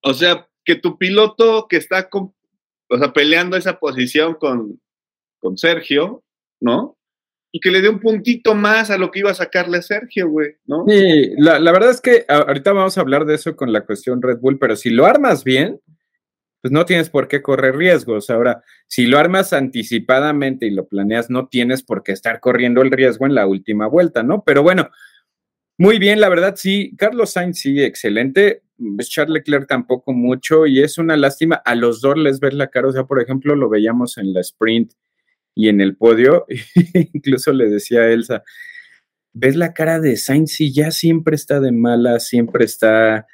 [0.01, 4.81] O sea, que tu piloto que está o sea, peleando esa posición con,
[5.39, 6.23] con Sergio,
[6.61, 6.97] ¿no?
[7.51, 10.55] Y que le dé un puntito más a lo que iba a sacarle Sergio, güey,
[10.65, 10.85] ¿no?
[10.87, 14.21] Sí, la, la verdad es que ahorita vamos a hablar de eso con la cuestión
[14.21, 15.81] Red Bull, pero si lo armas bien,
[16.61, 18.29] pues no tienes por qué correr riesgos.
[18.29, 22.91] Ahora, si lo armas anticipadamente y lo planeas, no tienes por qué estar corriendo el
[22.91, 24.43] riesgo en la última vuelta, ¿no?
[24.43, 24.89] Pero bueno,
[25.77, 28.63] muy bien, la verdad, sí, Carlos Sainz sí, excelente.
[28.95, 31.55] Pues Charles Leclerc tampoco mucho y es una lástima.
[31.55, 34.41] A los dos les ves la cara, o sea, por ejemplo, lo veíamos en la
[34.41, 34.91] sprint
[35.55, 36.45] y en el podio,
[37.13, 38.43] incluso le decía a Elsa,
[39.33, 43.27] ves la cara de Sainz y ya siempre está de mala, siempre está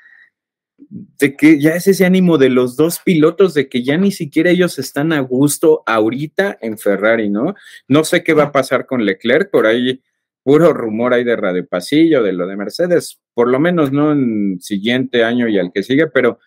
[0.77, 4.49] de que ya es ese ánimo de los dos pilotos, de que ya ni siquiera
[4.49, 7.55] ellos están a gusto ahorita en Ferrari, ¿no?
[7.87, 10.01] No sé qué va a pasar con Leclerc, por ahí
[10.43, 14.59] puro rumor hay de Radio Pasillo, de lo de Mercedes, por lo menos no en
[14.61, 16.39] siguiente año y al que sigue, pero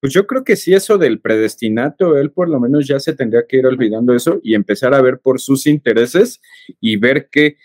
[0.00, 3.46] pues yo creo que sí eso del predestinato, él por lo menos ya se tendría
[3.48, 6.40] que ir olvidando eso y empezar a ver por sus intereses
[6.80, 7.56] y ver que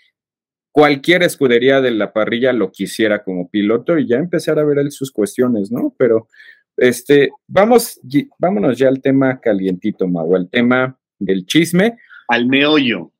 [0.72, 5.12] cualquier escudería de la parrilla lo quisiera como piloto y ya empezar a ver sus
[5.12, 5.94] cuestiones, ¿no?
[5.98, 6.28] Pero
[6.76, 8.00] este, vamos,
[8.38, 11.98] vámonos ya al tema calientito, Mau, al tema del chisme.
[12.28, 13.12] Al meollo.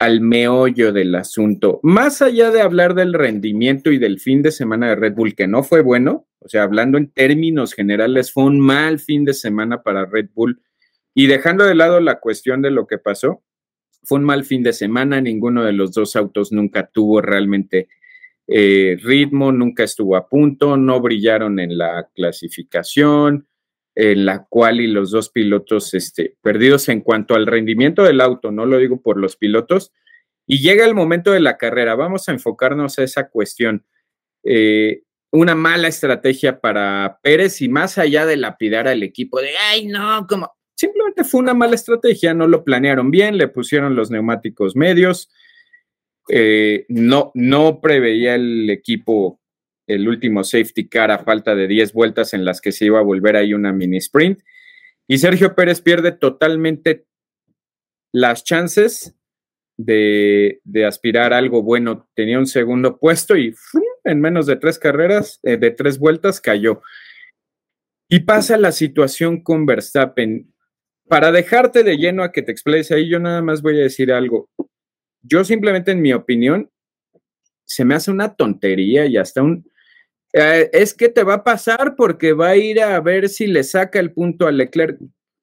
[0.00, 1.80] Al meollo del asunto.
[1.82, 5.48] Más allá de hablar del rendimiento y del fin de semana de Red Bull, que
[5.48, 9.82] no fue bueno, o sea, hablando en términos generales, fue un mal fin de semana
[9.82, 10.60] para Red Bull.
[11.14, 13.42] Y dejando de lado la cuestión de lo que pasó,
[14.08, 17.88] fue un mal fin de semana, ninguno de los dos autos nunca tuvo realmente
[18.46, 23.46] eh, ritmo, nunca estuvo a punto, no brillaron en la clasificación,
[23.94, 28.50] en la cual y los dos pilotos este, perdidos en cuanto al rendimiento del auto,
[28.50, 29.92] no lo digo por los pilotos,
[30.46, 33.84] y llega el momento de la carrera, vamos a enfocarnos a esa cuestión.
[34.42, 39.86] Eh, una mala estrategia para Pérez y más allá de lapidar al equipo de, ay,
[39.86, 44.76] no, como simplemente fue una mala estrategia, no lo planearon bien, le pusieron los neumáticos
[44.76, 45.28] medios,
[46.28, 49.40] eh, no, no preveía el equipo
[49.88, 53.02] el último safety car a falta de 10 vueltas en las que se iba a
[53.02, 54.40] volver ahí una mini sprint.
[55.08, 57.06] Y Sergio Pérez pierde totalmente
[58.12, 59.16] las chances
[59.78, 62.08] de, aspirar a algo bueno.
[62.14, 63.54] Tenía un segundo puesto y
[64.04, 66.82] en menos de tres carreras, eh, de tres vueltas, cayó.
[68.10, 70.52] Y pasa la situación con Verstappen
[71.08, 74.12] para dejarte de lleno a que te explayes ahí, yo nada más voy a decir
[74.12, 74.48] algo.
[75.22, 76.70] Yo simplemente, en mi opinión,
[77.64, 79.70] se me hace una tontería y hasta un...
[80.32, 83.64] Eh, es que te va a pasar porque va a ir a ver si le
[83.64, 84.98] saca el punto a Leclerc.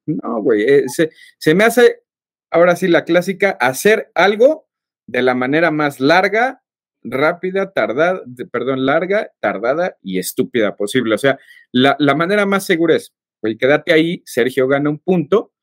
[0.06, 2.04] No, güey, eh, se, me hace,
[2.52, 4.68] ahora sí, la clásica, hacer algo
[5.08, 6.64] de la manera más larga,
[7.04, 11.16] rápida, tardada, perdón, larga, tardada y estúpida posible.
[11.16, 11.40] O sea,
[11.72, 15.55] la, la manera más segura es, güey, quédate ahí, Sergio gana un punto,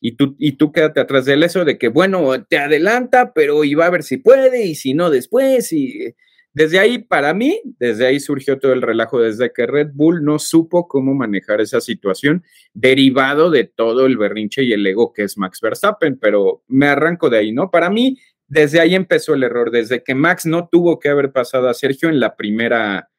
[0.00, 3.64] y tú, y tú quédate atrás de él, eso de que, bueno, te adelanta, pero
[3.64, 5.72] iba a ver si puede y si no después.
[5.72, 6.14] Y
[6.52, 10.38] desde ahí, para mí, desde ahí surgió todo el relajo, desde que Red Bull no
[10.38, 15.38] supo cómo manejar esa situación, derivado de todo el berrinche y el ego que es
[15.38, 17.70] Max Verstappen, pero me arranco de ahí, ¿no?
[17.70, 18.18] Para mí,
[18.48, 22.08] desde ahí empezó el error, desde que Max no tuvo que haber pasado a Sergio
[22.08, 23.10] en la primera,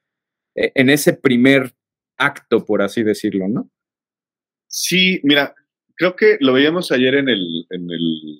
[0.55, 1.73] e, en ese primer
[2.17, 3.69] acto, por así decirlo, ¿no?
[4.67, 5.53] Sí, mira,
[5.97, 8.39] creo que lo veíamos ayer en el, en el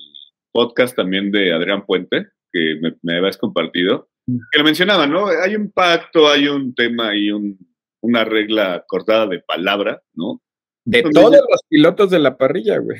[0.52, 4.38] podcast también de Adrián Puente, que me, me habías compartido, mm.
[4.52, 5.28] que lo mencionaba, ¿no?
[5.28, 7.58] Hay un pacto, hay un tema y un,
[8.02, 10.42] una regla acordada de palabra, ¿no?
[10.86, 12.98] De todos los pilotos de la parrilla, güey.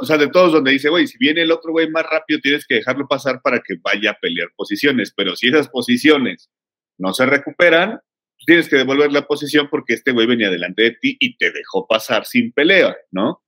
[0.00, 2.66] o sea, de todos donde dice, güey, si viene el otro güey más rápido, tienes
[2.66, 5.12] que dejarlo pasar para que vaya a pelear posiciones.
[5.16, 6.50] Pero si esas posiciones
[6.98, 8.00] no se recuperan,
[8.44, 11.86] tienes que devolver la posición porque este güey venía delante de ti y te dejó
[11.86, 13.44] pasar sin pelea, ¿no?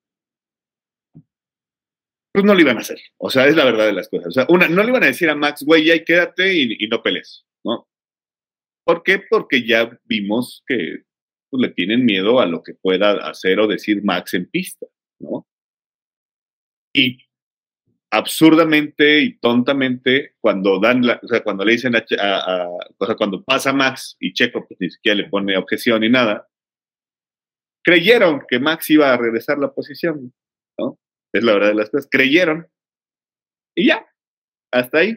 [2.33, 2.99] Pues no lo iban a hacer.
[3.19, 4.29] O sea, es la verdad de las cosas.
[4.29, 7.03] O sea, una, no le iban a decir a Max, güey, ya quédate y, no
[7.03, 7.87] pelees, ¿no?
[8.85, 9.23] ¿Por qué?
[9.29, 11.03] Porque ya vimos que
[11.51, 14.87] pues, le tienen miedo a lo que pueda hacer o decir Max en pista,
[15.21, 15.47] ¿no?
[16.95, 17.19] Y
[18.11, 22.69] absurdamente y tontamente cuando dan la, o sea, cuando le dicen a,
[22.99, 26.47] o sea, cuando pasa Max y Checo pues ni siquiera le pone objeción ni nada,
[27.83, 30.33] creyeron que Max iba a regresar la posición,
[30.79, 30.99] ¿no?
[31.33, 32.69] Es la verdad de las cosas, creyeron
[33.75, 34.07] y ya,
[34.71, 35.17] hasta ahí.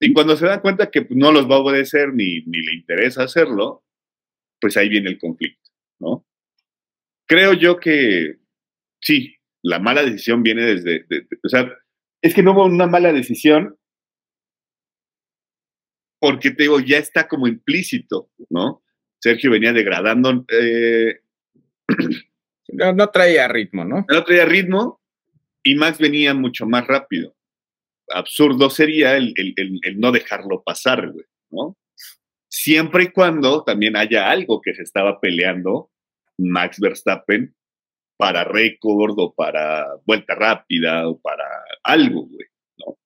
[0.00, 2.74] Y cuando se dan cuenta que pues, no los va a obedecer ni, ni le
[2.74, 3.84] interesa hacerlo,
[4.60, 5.70] pues ahí viene el conflicto,
[6.00, 6.26] ¿no?
[7.26, 8.38] Creo yo que
[9.00, 11.06] sí, la mala decisión viene desde,
[11.42, 11.70] o sea,
[12.22, 13.76] es que no hubo una mala decisión
[16.18, 18.82] porque te digo, ya está como implícito, ¿no?
[19.18, 20.44] Sergio venía degradando.
[20.48, 21.20] Eh,
[22.72, 24.04] no, traía ritmo, ¿no?
[24.08, 25.00] No traía ritmo
[25.66, 27.34] y Max venía mucho más rápido.
[28.10, 29.34] Absurdo sería el,
[29.96, 31.76] no dejarlo pasar, güey, ¿no?
[32.48, 35.90] Siempre y cuando también haya algo que se estaba peleando
[36.38, 37.52] Max Verstappen
[38.16, 41.44] para récord o para vuelta rápida o para
[41.82, 42.46] algo, güey,
[42.78, 42.96] ¿no?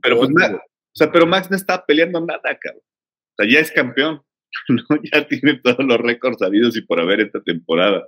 [0.00, 2.84] Pero pues nada, o sea, pero Max no está peleando nada, cabrón.
[2.84, 4.22] O sea, ya es campeón,
[4.68, 5.02] ¿no?
[5.12, 8.06] Ya tiene todos los récords sabidos y por haber esta temporada.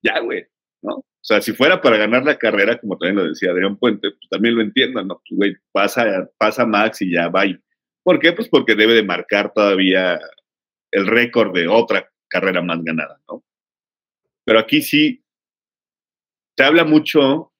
[0.00, 0.46] Ya, güey,
[0.84, 0.96] ¿no?
[0.96, 4.28] O sea, si fuera para ganar la carrera, como también lo decía Adrián Puente, pues
[4.30, 5.20] también lo entiendo, ¿no?
[5.28, 7.44] Pues, güey, pasa, pasa Max y ya va.
[8.02, 8.32] ¿Por qué?
[8.32, 10.20] Pues porque debe de marcar todavía
[10.92, 13.42] el récord de otra carrera más ganada, ¿no?
[14.44, 15.24] Pero aquí sí,
[16.56, 17.52] se habla mucho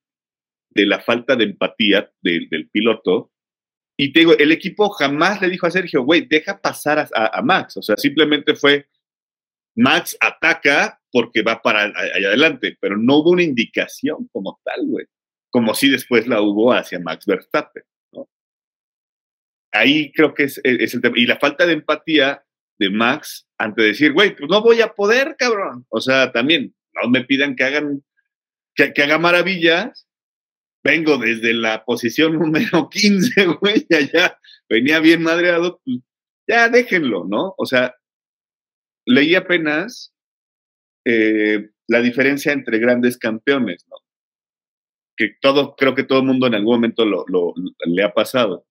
[0.70, 3.31] de la falta de empatía del piloto.
[3.97, 7.77] Y te digo, el equipo jamás le dijo a Sergio, güey, deja pasar a, Max.
[7.77, 8.89] O sea, simplemente fue,
[9.75, 15.07] Max ataca porque va para allá adelante, pero no hubo una indicación como tal, güey.
[15.51, 18.29] Como si después la hubo hacia Max Verstappen, ¿no?
[19.72, 21.16] Ahí creo que es, el tema.
[21.16, 22.45] Y la falta de empatía
[22.79, 25.87] de Max ante decir, güey, pues no voy a poder, cabrón.
[25.89, 28.03] O sea, también, no me pidan que hagan
[28.75, 30.07] que, haga maravillas.
[30.83, 36.01] Vengo desde la posición número 15, güey, allá venía bien madreado, pues
[36.47, 37.55] ya déjenlo, ¿no?
[37.57, 37.95] O sea,
[39.07, 40.14] leí apenas
[41.05, 43.96] eh, la diferencia entre grandes campeones, ¿no?
[45.16, 47.24] Que todo, creo que todo el mundo en algún momento lo,
[47.86, 48.66] le ha pasado.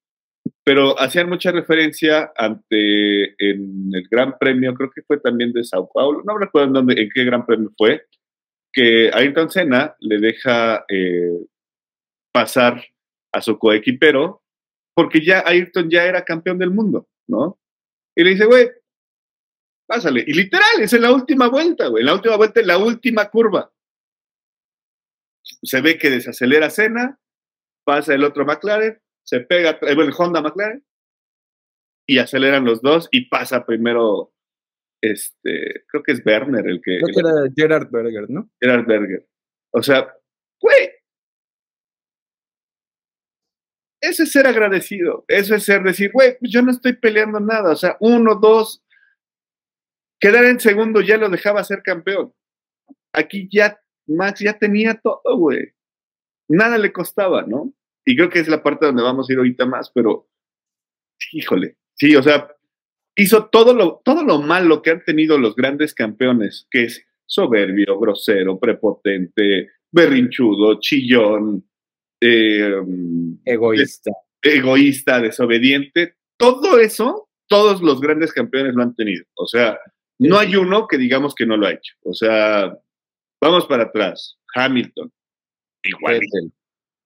[0.66, 5.90] Pero hacían mucha referencia ante en el Gran Premio, creo que fue también de Sao
[5.94, 8.06] Paulo, no recuerdo en, dónde, en qué Gran Premio fue,
[8.74, 11.46] que Ayrton Senna le deja eh,
[12.34, 12.84] pasar
[13.32, 14.42] a su coequipero
[14.96, 17.60] porque ya Ayrton ya era campeón del mundo, ¿no?
[18.16, 18.70] Y le dice, güey,
[19.86, 20.24] pásale.
[20.26, 23.30] Y literal, es en la última vuelta, güey, en la última vuelta, en la última
[23.30, 23.72] curva.
[25.62, 27.20] Se ve que desacelera Senna,
[27.86, 30.86] pasa el otro McLaren, se pega, el Honda McLaren,
[32.06, 34.34] y aceleran los dos y pasa primero
[35.04, 36.98] este, creo que es Werner el que...
[37.00, 38.50] Creo que era Gerard Berger, ¿no?
[38.60, 39.28] Gerard Berger.
[39.72, 40.16] O sea,
[40.62, 40.92] güey.
[44.00, 45.26] Eso es ser agradecido.
[45.28, 47.72] Eso es ser decir, güey, pues yo no estoy peleando nada.
[47.72, 48.82] O sea, uno, dos.
[50.24, 52.34] Quedar en segundo ya lo dejaba ser campeón.
[53.12, 55.74] Aquí ya Max ya tenía todo, güey.
[56.48, 57.74] Nada le costaba, ¿no?
[58.06, 60.30] Y creo que es la parte donde vamos a ir ahorita más, pero
[61.34, 62.48] híjole, sí, o sea,
[63.18, 68.00] hizo todo lo, todo lo malo que han tenido los grandes campeones, que es soberbio,
[68.00, 71.68] grosero, prepotente, berrinchudo, chillón,
[72.22, 72.82] eh,
[73.44, 74.12] egoísta.
[74.42, 76.16] egoísta, desobediente.
[76.38, 79.26] Todo eso, todos los grandes campeones lo han tenido.
[79.34, 79.78] O sea,
[80.30, 81.94] no hay uno que digamos que no lo ha hecho.
[82.04, 82.78] O sea,
[83.42, 84.38] vamos para atrás.
[84.56, 85.12] Hamilton,
[85.84, 86.38] igualito.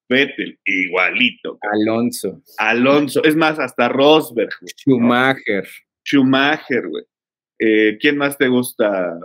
[0.09, 1.59] Vettel, igualito.
[1.73, 2.41] Alonso.
[2.57, 3.23] Alonso.
[3.23, 4.51] Es más, hasta Rosberg.
[4.65, 5.67] Schumacher.
[6.03, 7.03] Schumacher, güey.
[7.59, 9.19] Eh, ¿Quién más te gusta?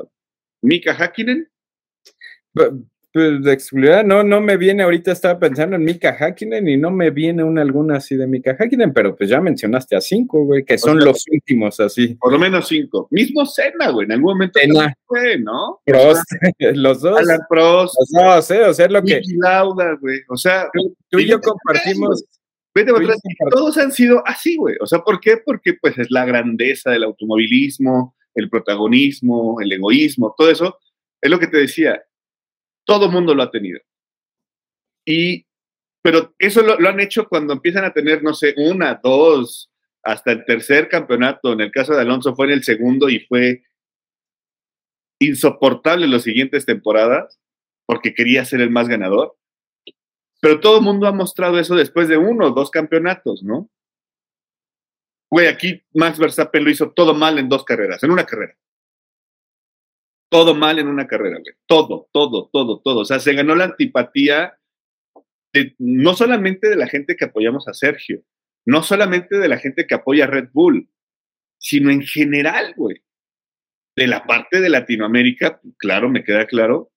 [0.63, 1.49] ¿Mika Hakkinen?
[3.13, 6.91] Pues de exclusividad, no, no me viene, ahorita estaba pensando en Mika Hakkinen y no
[6.91, 10.65] me viene una alguna así de Mika Hakkinen, pero pues ya mencionaste a cinco, güey,
[10.65, 12.15] que son los últimos así.
[12.15, 13.09] Por lo menos cinco.
[13.11, 14.59] Mismo Cena, güey, en algún momento
[15.07, 15.81] fue, ¿no?
[15.85, 16.25] Prost,
[16.75, 17.19] los dos.
[17.19, 17.95] Alan Prost.
[17.99, 18.65] Los dos, ¿eh?
[18.65, 19.21] O sea, lo que...
[19.43, 20.71] Lauda, güey, o sea...
[21.11, 22.25] Tú, y yo compartimos...
[22.75, 22.93] Vete
[23.51, 24.77] todos han sido así, güey.
[24.81, 25.37] O sea, ¿por qué?
[25.37, 30.79] Porque pues es la grandeza del automovilismo, el protagonismo, el egoísmo, todo eso.
[31.21, 32.03] Es lo que te decía.
[32.85, 33.81] Todo mundo lo ha tenido.
[35.05, 35.47] Y,
[36.03, 39.71] pero eso lo, han hecho cuando empiezan a tener, no sé, una, dos,
[40.03, 41.53] hasta el tercer campeonato.
[41.53, 43.63] En el caso de Alonso fue en el segundo y fue
[45.21, 47.41] insoportable las siguientes temporadas
[47.87, 49.37] porque quería ser el más ganador.
[50.41, 53.71] Pero todo el mundo ha mostrado eso después de uno o dos campeonatos, ¿no?
[55.31, 58.57] Güey, aquí Max Verstappen lo hizo todo mal en dos carreras, en una carrera.
[60.33, 61.55] Todo mal en una carrera, güey.
[61.67, 63.01] Todo, todo, todo, todo.
[63.01, 64.59] O sea, se ganó la antipatía
[65.79, 68.23] no solamente de la gente que apoyamos a Sergio,
[68.65, 70.89] no solamente de la gente que apoya a Red Bull,
[71.59, 73.03] sino en general, güey.
[73.95, 76.91] De la parte de Latinoamérica, claro, me queda claro,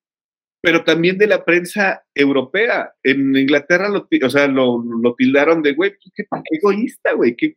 [0.61, 2.93] pero también de la prensa europea.
[3.03, 7.53] En Inglaterra lo, o sea, lo, lo tildaron de, güey, pues, qué, egoísta, güey, qué,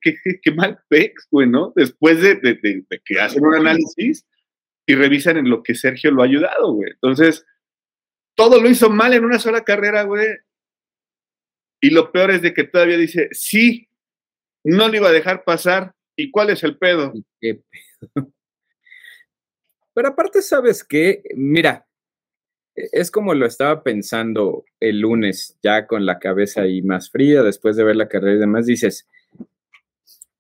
[0.57, 1.73] mal pex, güey, ¿no?
[1.77, 4.27] Después de, de, de, que hacen un análisis
[4.89, 6.93] y revisan en lo que Sergio lo ha ayudado, güey.
[6.93, 7.45] Entonces,
[8.35, 10.27] todo lo hizo mal en una sola carrera, güey.
[11.83, 13.87] Y lo peor es de que todavía dice, sí,
[14.65, 15.95] no le iba a dejar pasar.
[16.17, 17.13] ¿Y cuál es el pedo?
[17.39, 18.33] ¿Qué pedo?
[19.93, 21.23] Pero aparte, ¿sabes qué?
[21.35, 21.87] Mira,
[22.75, 27.43] e, es como lo estaba pensando el lunes, ya con la cabeza ahí más fría,
[27.43, 29.07] después de ver la carrera y demás, dices,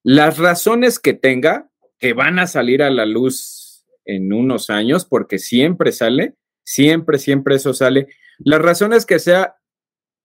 [0.02, 1.68] las razones que tenga,
[1.98, 3.67] que van a salir a la luz
[4.08, 6.34] en unos años, porque siempre sale,
[6.64, 8.08] siempre, siempre eso sale.
[8.38, 9.56] Las razones que sea,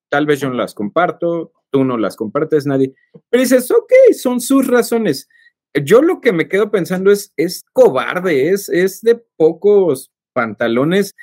[0.10, 2.94] tal vez yo no las comparto, tú no las compartes, nadie.
[3.30, 5.28] Pero dices, ok, son sus razones.
[5.84, 11.16] Yo lo que me quedo pensando es, es cobarde, es, es de pocos pantalones.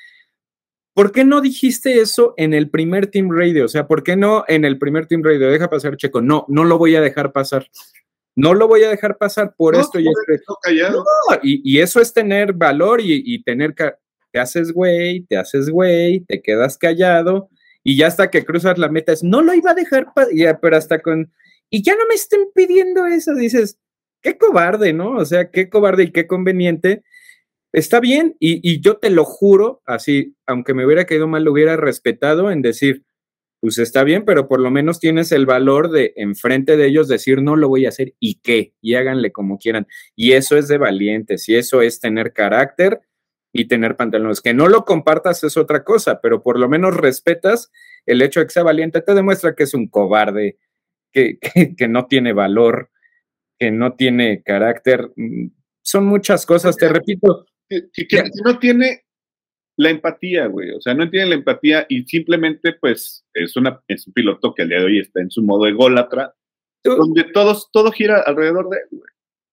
[0.92, 3.64] ¿Por qué no dijiste eso en el primer Team Radio?
[3.64, 5.50] O sea, ¿por qué no en el primer Team Radio?
[5.50, 6.20] Deja pasar, Checo.
[6.20, 7.70] No, no lo voy a dejar pasar.
[8.37, 10.59] No lo voy a dejar pasar por esto y esto.
[10.93, 11.05] No,
[11.43, 13.74] y, y, eso es tener valor y, y tener...
[14.33, 17.51] Te haces güey, te haces güey, te quedas callado
[17.83, 20.76] y ya hasta que cruzas la meta es, no lo iba a dejar, ya, pero
[20.76, 21.33] hasta con,
[21.70, 23.78] y ya no me estén pidiendo eso, dices,
[24.22, 25.16] qué cobarde, ¿no?
[25.16, 27.03] O sea, qué cobarde y qué conveniente.
[27.72, 31.53] Está bien, y, y yo te lo juro, así, aunque me hubiera caído mal, lo
[31.53, 33.05] hubiera respetado en decir,
[33.61, 37.42] pues está bien, pero por lo menos tienes el valor de enfrente de ellos decir,
[37.42, 39.86] no lo voy a hacer y qué, y háganle como quieran.
[40.16, 43.00] Y eso es de valientes, y eso es tener carácter
[43.52, 44.40] y tener pantalones.
[44.40, 47.70] Que no lo compartas es otra cosa, pero por lo menos respetas
[48.06, 50.58] el hecho de que sea valiente, te demuestra que es un cobarde,
[51.12, 51.38] que,
[51.76, 52.90] que, no tiene valor,
[53.58, 55.12] que no tiene carácter.
[55.16, 55.48] Mm,
[55.82, 57.46] son muchas cosas, te repito.
[57.68, 59.04] Que, no tiene
[59.81, 60.70] la empatía, güey.
[60.72, 64.62] O sea, no tiene la empatía y simplemente, pues, es, una, es un piloto que
[64.62, 66.35] al día de hoy está en su modo ególatra,
[66.85, 69.11] donde todos, todo gira alrededor de él, güey.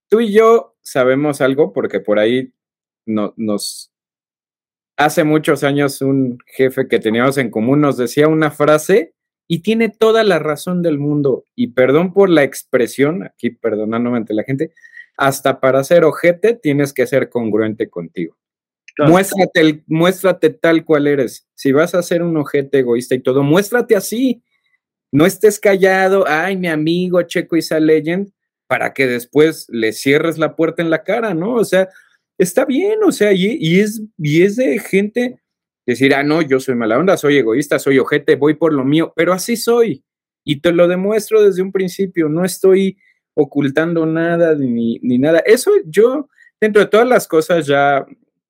[0.10, 2.52] Tú y yo sabemos algo porque por ahí
[3.06, 3.92] no, nos,
[4.98, 9.14] hace muchos años un jefe que teníamos en común nos decía una frase
[9.48, 11.46] y tiene toda la razón del mundo.
[11.56, 14.74] Y perdón por la expresión, aquí perdonándome ante la gente,
[15.18, 18.38] hasta para ser ojete tienes que ser congruente contigo.
[18.98, 21.48] Muéstrate, muéstrate tal cual eres.
[21.54, 24.44] Si vas a ser un ojete egoísta y todo, muéstrate así.
[25.12, 28.32] No estés callado, ay, mi amigo Checo Isa Legend,
[28.68, 31.54] para que después le cierres la puerta en la cara, ¿no?
[31.54, 31.90] O sea,
[32.38, 35.40] está bien, o sea, y, es, y es de gente
[35.86, 39.14] decir, ah, no, yo soy mala onda, soy egoísta, soy ojete, voy por lo mío,
[39.16, 40.04] pero así soy.
[40.44, 42.98] Y te lo demuestro desde un principio, no estoy
[43.34, 45.40] ocultando nada ni, ni nada.
[45.40, 46.30] Eso yo,
[46.60, 48.06] dentro de todas las cosas ya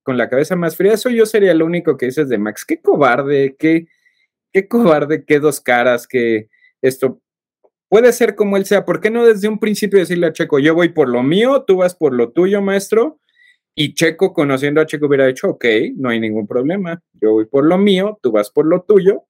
[0.07, 2.79] con la cabeza más fría, eso yo sería el único que dices de Max, qué
[2.79, 3.87] cobarde, qué,
[4.53, 6.47] qué cobarde, qué dos caras, que
[6.81, 7.19] esto
[7.89, 8.85] puede ser como él sea.
[8.85, 11.75] ¿Por qué no desde un principio decirle a Checo, yo voy por lo mío, tú
[11.75, 13.19] vas por lo tuyo, maestro?
[13.75, 15.65] Y Checo, conociendo a Checo, hubiera dicho, ok,
[15.97, 19.26] no hay ningún problema, yo voy por lo mío, tú vas por lo tuyo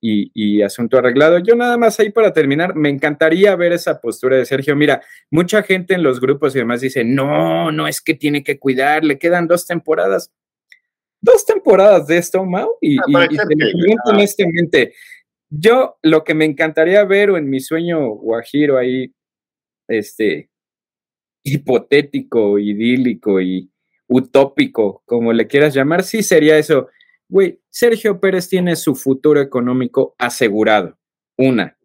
[0.00, 1.38] y, asunto arreglado.
[1.38, 4.76] Yo nada más ahí para terminar, me encantaría ver esa postura de Sergio.
[4.76, 8.58] Mira, mucha gente en los grupos y demás dice, no, no es que tiene que
[8.58, 10.32] cuidar, le quedan dos temporadas.
[11.20, 14.94] Dos temporadas de esto, Mau, y, ah, y, y honestamente,
[15.50, 19.12] yo lo que me encantaría ver o en mi sueño guajiro ahí,
[19.88, 20.50] este,
[21.42, 23.70] hipotético, idílico y
[24.06, 26.88] utópico, como le quieras llamar, sí sería eso.
[27.28, 30.98] Güey, Sergio Pérez tiene su futuro económico asegurado.
[31.36, 31.78] Una,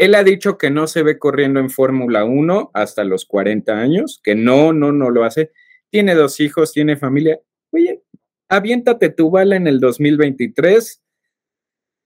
[0.00, 4.18] él ha dicho que no se ve corriendo en Fórmula 1 hasta los 40 años,
[4.22, 5.50] que no, no, no lo hace.
[5.90, 7.38] Tiene dos hijos, tiene familia.
[7.70, 8.02] Oye,
[8.48, 11.02] aviéntate tu bala en el 2023.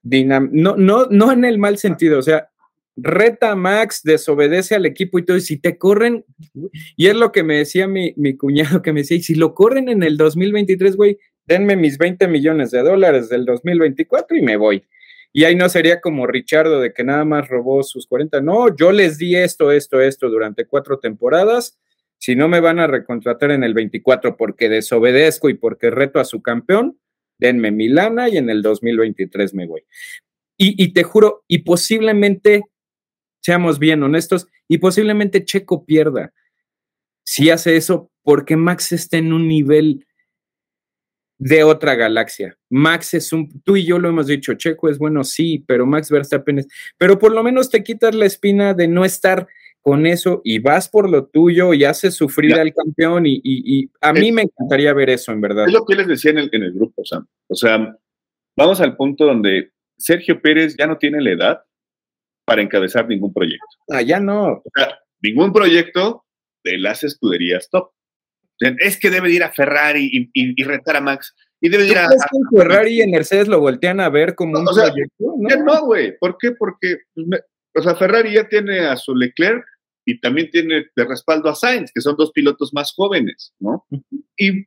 [0.03, 2.51] no, no, no en el mal sentido, o sea,
[2.97, 6.25] reta a Max, desobedece al equipo y todo, y si te corren,
[6.97, 9.55] y es lo que me decía mi, mi cuñado que me decía, y si lo
[9.55, 14.57] corren en el 2023, güey, denme mis 20 millones de dólares del 2024 y me
[14.57, 14.85] voy.
[15.33, 18.41] Y ahí no sería como Richardo de que nada más robó sus 40.
[18.41, 21.79] No, yo les di esto, esto, esto durante cuatro temporadas.
[22.19, 26.25] Si no me van a recontratar en el 24 porque desobedezco y porque reto a
[26.25, 27.01] su campeón,
[27.39, 29.83] denme mi lana y en el 2023 me voy.
[30.57, 32.63] Y, y te juro, y posiblemente,
[33.41, 36.33] seamos bien honestos, y posiblemente Checo pierda
[37.25, 40.07] si hace eso porque Max está en un nivel
[41.39, 42.57] de otra galaxia.
[42.71, 46.11] Max es un, tú y yo lo hemos dicho, Checo es bueno, sí, pero Max
[46.11, 46.69] Verstappen es,
[46.99, 49.47] pero por lo menos te quitas la espina de no estar
[49.81, 54.33] con eso y vas por lo tuyo y haces sufrir al campeón y, a mí
[54.33, 55.67] me encantaría ver eso, en verdad.
[55.67, 57.27] Es lo que les decía en el, en el grupo, Sam.
[57.49, 57.95] O sea,
[58.57, 61.63] vamos al punto donde Sergio Pérez ya no tiene la edad
[62.47, 63.67] para encabezar ningún proyecto.
[63.91, 64.53] Ah, ya no.
[64.53, 66.25] O sea, ningún proyecto
[66.65, 67.91] de las escuderías top.
[68.59, 71.35] Es que debe ir a Ferrari y, retar a Max.
[71.61, 74.65] Y debe ir a, que Ferrari y en Mercedes lo voltean a ver como un
[74.67, 75.35] proyecto?
[75.39, 76.17] No, no güey.
[76.19, 76.53] ¿Por qué?
[76.53, 77.43] Porque, pues,
[77.75, 79.65] o sea, Ferrari ya tiene a su Leclerc
[80.05, 83.87] y también tiene de respaldo a Sainz, que son dos pilotos más jóvenes, ¿no?
[84.37, 84.67] Y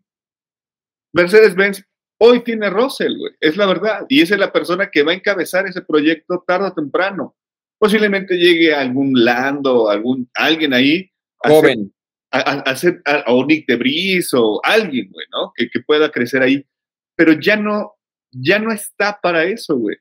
[1.13, 1.83] Mercedes-Benz
[2.19, 3.33] hoy tiene Russell, güey.
[3.39, 4.05] Es la verdad.
[4.09, 7.35] Y esa es la persona que va a encabezar ese proyecto tarde o temprano.
[7.79, 11.11] Posiblemente llegue algún Lando, algún, alguien ahí.
[11.37, 11.93] Joven
[12.31, 15.53] a, hacer a, a, Nick de o alguien, güey, ¿no?
[15.55, 16.65] Que, que, pueda crecer ahí.
[17.15, 17.93] Pero ya no,
[18.31, 19.97] ya no está para eso, güey.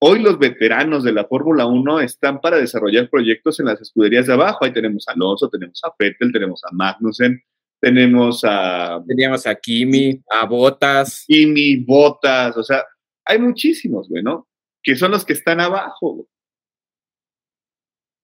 [0.00, 4.34] Hoy los veteranos de la Fórmula 1 están para desarrollar proyectos en las escuderías de
[4.34, 4.64] abajo.
[4.64, 7.42] Ahí tenemos a Alonso, tenemos a Vettel, tenemos a Magnussen,
[7.80, 9.02] tenemos a...
[9.06, 11.24] Teníamos a Kimi, a Botas.
[11.26, 12.84] Kimi, Botas, o sea,
[13.24, 14.48] hay muchísimos, güey, ¿no?
[14.82, 16.14] Que son los que están abajo.
[16.14, 16.26] Güey.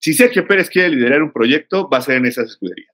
[0.00, 2.93] Si Sergio Pérez quiere liderar un proyecto, va a ser en esas escuderías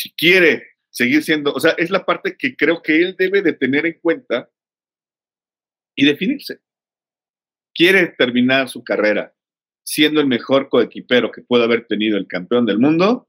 [0.00, 3.52] si quiere seguir siendo, o sea, es la parte que creo que él debe de
[3.52, 4.50] tener en cuenta
[5.94, 6.60] y definirse.
[7.74, 9.34] Quiere terminar su carrera
[9.84, 13.28] siendo el mejor coequipero que pueda haber tenido el campeón del mundo.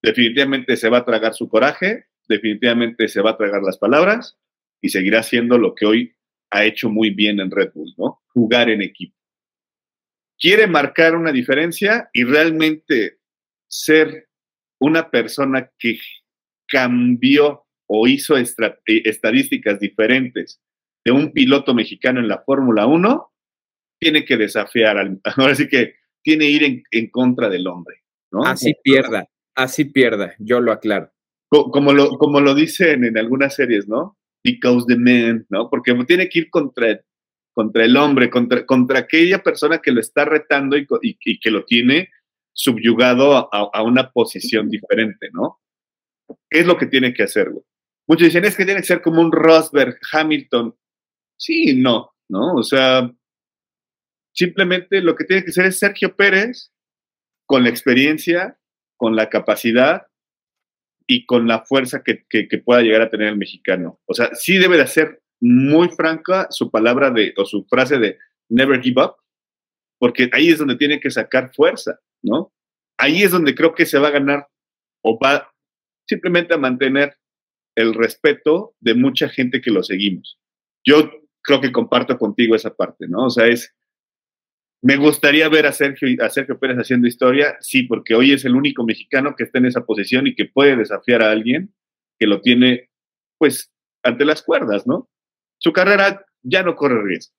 [0.00, 4.38] Definitivamente se va a tragar su coraje, definitivamente se va a tragar las palabras
[4.80, 6.16] y seguirá siendo lo que hoy
[6.50, 8.22] ha hecho muy bien en Red Bull, ¿no?
[8.28, 9.16] Jugar en equipo.
[10.38, 13.18] Quiere marcar una diferencia y realmente
[13.66, 14.27] ser
[14.80, 15.98] una persona que
[16.66, 18.44] cambió o hizo eh,
[18.86, 20.60] estadísticas diferentes
[21.04, 23.32] de un piloto mexicano en la Fórmula 1,
[23.98, 28.44] tiene que desafiar al, ahora sí que tiene que ir en, contra del hombre, ¿no?
[28.44, 31.10] Así pierda, así pierda, yo lo aclaro.
[31.50, 34.18] Como, lo, como lo dicen en algunas series, ¿no?
[34.44, 35.70] Because the man, ¿no?
[35.70, 37.00] Porque tiene que ir contra,
[37.54, 41.64] contra el hombre, contra, contra aquella persona que lo está retando y, y que lo
[41.64, 42.10] tiene
[42.58, 45.60] subyugado a, una posición diferente, ¿no?
[46.50, 47.64] ¿Qué es lo que tiene que hacer, güey?
[48.08, 50.74] Muchos dicen, es que tiene que ser como un Rosberg, Hamilton.
[51.36, 52.54] Sí, no, ¿no?
[52.54, 53.08] O sea,
[54.34, 56.72] simplemente lo que tiene que ser es Sergio Pérez
[57.46, 58.58] con la experiencia,
[58.96, 60.08] con la capacidad
[61.06, 64.00] y con la fuerza que, que, pueda llegar a tener el mexicano.
[64.04, 68.18] O sea, sí debe de ser muy franca su palabra de, o su frase de
[68.48, 69.14] never give up,
[70.00, 72.00] porque ahí es donde tiene que sacar fuerza.
[72.22, 72.52] ¿No?
[72.98, 74.48] Ahí es donde creo que se va a ganar
[75.02, 75.52] o va
[76.08, 77.16] simplemente a mantener
[77.76, 80.38] el respeto de mucha gente que lo seguimos.
[80.84, 81.10] Yo
[81.42, 83.26] creo que comparto contigo esa parte, ¿no?
[83.26, 83.74] O sea, es,
[84.82, 88.56] me gustaría ver a Sergio, a Sergio Pérez haciendo historia, sí, porque hoy es el
[88.56, 91.72] único mexicano que está en esa posición y que puede desafiar a alguien
[92.18, 92.90] que lo tiene,
[93.38, 93.70] pues,
[94.02, 95.08] ante las cuerdas, ¿no?
[95.58, 97.34] Su carrera ya no corre riesgo.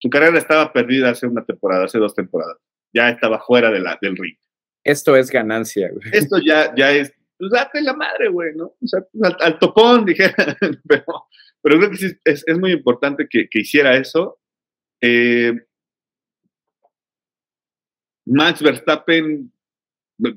[0.00, 2.58] Su carrera estaba perdida hace una temporada, hace dos temporadas
[2.92, 4.36] ya estaba fuera de la, del ring.
[4.84, 6.08] Esto es ganancia, güey.
[6.12, 8.66] Esto ya, ya es, pues date la madre, güey, ¿no?
[8.66, 10.32] O sea, pues, al, topón, dije,
[10.86, 11.04] pero,
[11.62, 14.38] pero creo que sí, es, es muy importante que, que hiciera eso.
[15.00, 15.52] Eh,
[18.26, 19.52] Max Verstappen,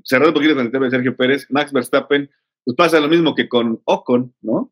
[0.04, 2.30] cerrando un poquito con el tema de Sergio Pérez, Max Verstappen,
[2.64, 4.72] pues pasa lo mismo que con Ocon, ¿no?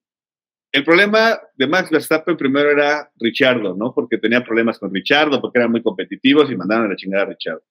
[0.72, 3.94] El problema de Max Verstappen primero era Richardo, ¿no?
[3.94, 7.28] Porque tenía problemas con Richardo, porque eran muy competitivos y mandaron a la chingada a
[7.28, 7.64] Richardo.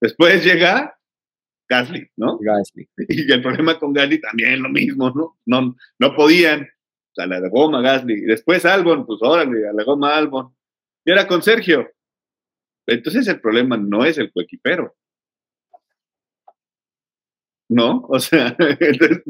[0.00, 0.98] Después llega
[1.68, 2.38] Gasly, ¿no?
[2.38, 2.88] Gasly.
[3.08, 5.38] Y el problema con Gasly también lo mismo, ¿no?
[5.46, 6.62] No, no podían.
[6.62, 8.14] O sea, la de goma Gasly.
[8.14, 10.54] Y después Albon, pues órale, a la goma Albon.
[11.04, 11.90] Y era con Sergio.
[12.86, 14.94] Entonces el problema no es el coequipero.
[17.68, 18.04] ¿No?
[18.08, 19.22] O sea, entonces,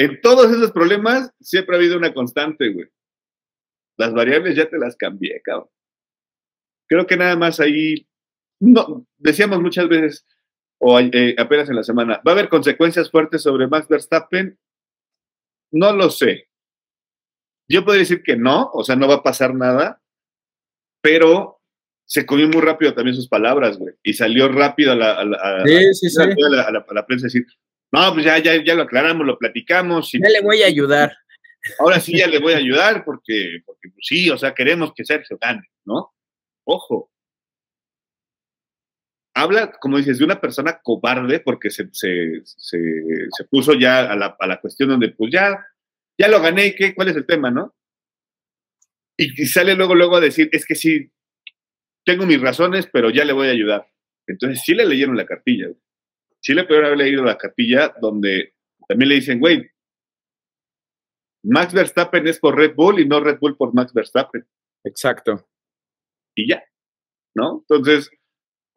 [0.00, 2.88] en todos esos problemas siempre ha habido una constante, güey.
[3.98, 5.68] Las variables ya te las cambié, cabrón.
[6.88, 8.08] Creo que nada más ahí,
[8.60, 10.26] no, decíamos muchas veces,
[10.78, 14.58] o eh, apenas en la semana, va a haber consecuencias fuertes sobre Max Verstappen.
[15.72, 16.48] no lo sé.
[17.68, 20.02] Yo podría decir que no, o sea, no va a pasar nada,
[21.02, 21.60] pero
[22.06, 27.06] se comió muy rápido también sus palabras, güey, y salió rápido a la, a la,
[27.06, 27.46] prensa a decir,
[27.92, 30.14] no, pues ya, ya, ya lo aclaramos, lo platicamos.
[30.14, 31.16] Y, ya le voy a ayudar.
[31.78, 35.04] Ahora sí ya le voy a ayudar porque, porque pues sí, o sea, queremos que
[35.04, 36.12] Sergio gane, ¿no?
[36.64, 37.10] Ojo.
[39.34, 44.36] Habla, como dices, de una persona cobarde porque se, se, se, puso ya a la,
[44.38, 45.66] a la, cuestión donde, pues ya,
[46.18, 46.94] ya lo gané, ¿qué?
[46.94, 47.74] ¿Cuál es el tema, no?
[49.16, 51.10] Y, sale luego, luego a decir, es que sí,
[52.04, 53.86] tengo mis razones, pero ya le voy a ayudar.
[54.26, 55.68] Entonces sí le leyeron la cartilla.
[56.40, 58.54] Sí le pudieron haber leído la cartilla donde
[58.88, 59.70] también le dicen, güey,
[61.42, 64.46] Max Verstappen es por Red Bull y no Red Bull por Max Verstappen.
[64.84, 65.48] Exacto.
[66.34, 66.62] Y ya,
[67.34, 67.64] ¿no?
[67.68, 68.10] Entonces,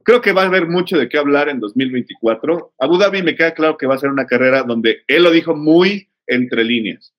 [0.03, 2.73] creo que va a haber mucho de qué hablar en 2024.
[2.79, 5.55] Abu Dhabi me queda claro que va a ser una carrera donde él lo dijo
[5.55, 7.13] muy entre líneas.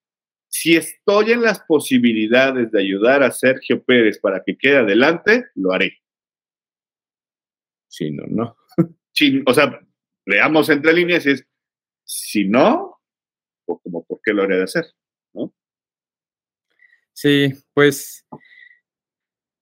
[0.47, 5.73] Si estoy en las posibilidades de ayudar a Sergio Pérez para que quede adelante, lo
[5.73, 5.99] haré.
[7.87, 8.57] Si no, no.
[9.45, 9.81] o sea,
[10.25, 11.45] veamos entre líneas, es
[12.03, 12.99] si no,
[13.65, 14.85] o como por qué lo haré de hacer.
[17.13, 18.25] Sí, pues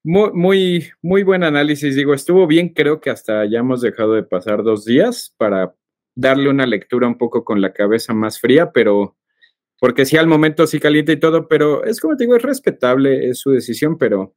[0.03, 1.95] muy, muy, muy buen análisis.
[1.95, 5.75] Digo, estuvo bien, creo que hasta ya hemos dejado de pasar dos días para
[6.15, 9.17] darle una lectura un poco con la cabeza más fría, pero
[9.79, 13.29] porque sí, al momento sí caliente y todo, pero es como te digo, es respetable,
[13.29, 14.35] es su decisión, pero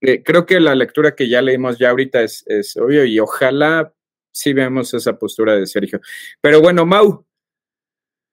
[0.00, 3.94] eh, creo que la lectura que ya leímos ya ahorita es, es obvio y ojalá
[4.32, 6.00] sí veamos esa postura de Sergio.
[6.40, 7.26] Pero bueno, Mau,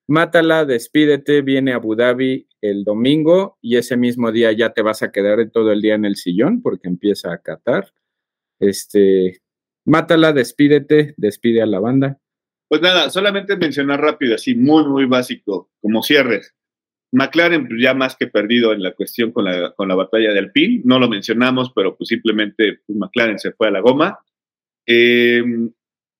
[0.07, 5.01] Mátala, despídete, viene a Abu Dhabi el domingo y ese mismo día ya te vas
[5.01, 7.91] a quedar todo el día en el sillón porque empieza a catar.
[8.59, 9.41] Este,
[9.83, 12.19] mátala, despídete, despide a la banda.
[12.67, 16.53] Pues nada, solamente mencionar rápido, así muy, muy básico, como cierres.
[17.11, 20.39] McLaren pues, ya más que perdido en la cuestión con la, con la batalla de
[20.39, 24.19] Alpine, no lo mencionamos, pero pues simplemente pues, McLaren se fue a la goma.
[24.85, 25.43] Eh,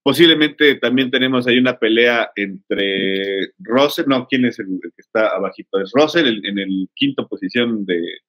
[0.06, 5.82] Posiblemente también tenemos ahí una pelea entre Russell, no, ¿quién es el, que está abajito?
[5.82, 8.20] Es Russell en el quinto posición de,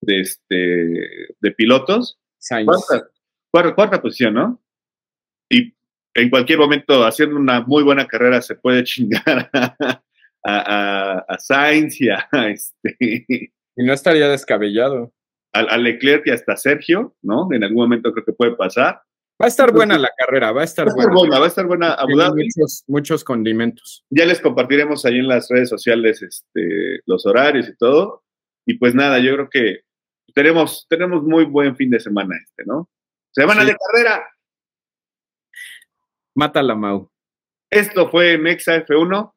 [0.00, 0.54] de, este,
[1.38, 2.18] de pilotos.
[3.52, 4.60] Cuarta, cuarta, posición, ¿no?
[5.48, 5.72] Y
[6.14, 12.08] en cualquier momento, haciendo una muy buena carrera, se puede chingar a, a, Sainz y
[12.08, 12.96] a este.
[13.76, 15.12] Y no estaría descabellado.
[15.52, 17.46] A, Leclerc y hasta Sergio, ¿no?
[17.52, 19.02] En algún momento creo que puede pasar.
[19.42, 21.40] Va a estar buena la carrera, va a estar, buena.
[21.40, 24.04] Va a estar buena, Muchos, muchos condimentos.
[24.08, 28.22] Ya les compartiremos ahí en las redes sociales este, los horarios y todo.
[28.64, 29.80] Y pues nada, yo creo que
[30.32, 32.88] tenemos, tenemos muy buen fin de semana este, ¿no?
[33.32, 34.24] Semana de carrera.
[36.36, 37.10] Mátala, Mau.
[37.68, 39.34] Esto fue Mexa F1.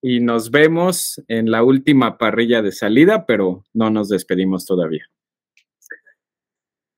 [0.00, 5.10] Y nos vemos en la última parrilla de salida, pero no nos despedimos todavía.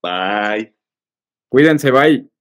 [0.03, 0.76] Bye.
[1.57, 2.36] Cuídense, bye.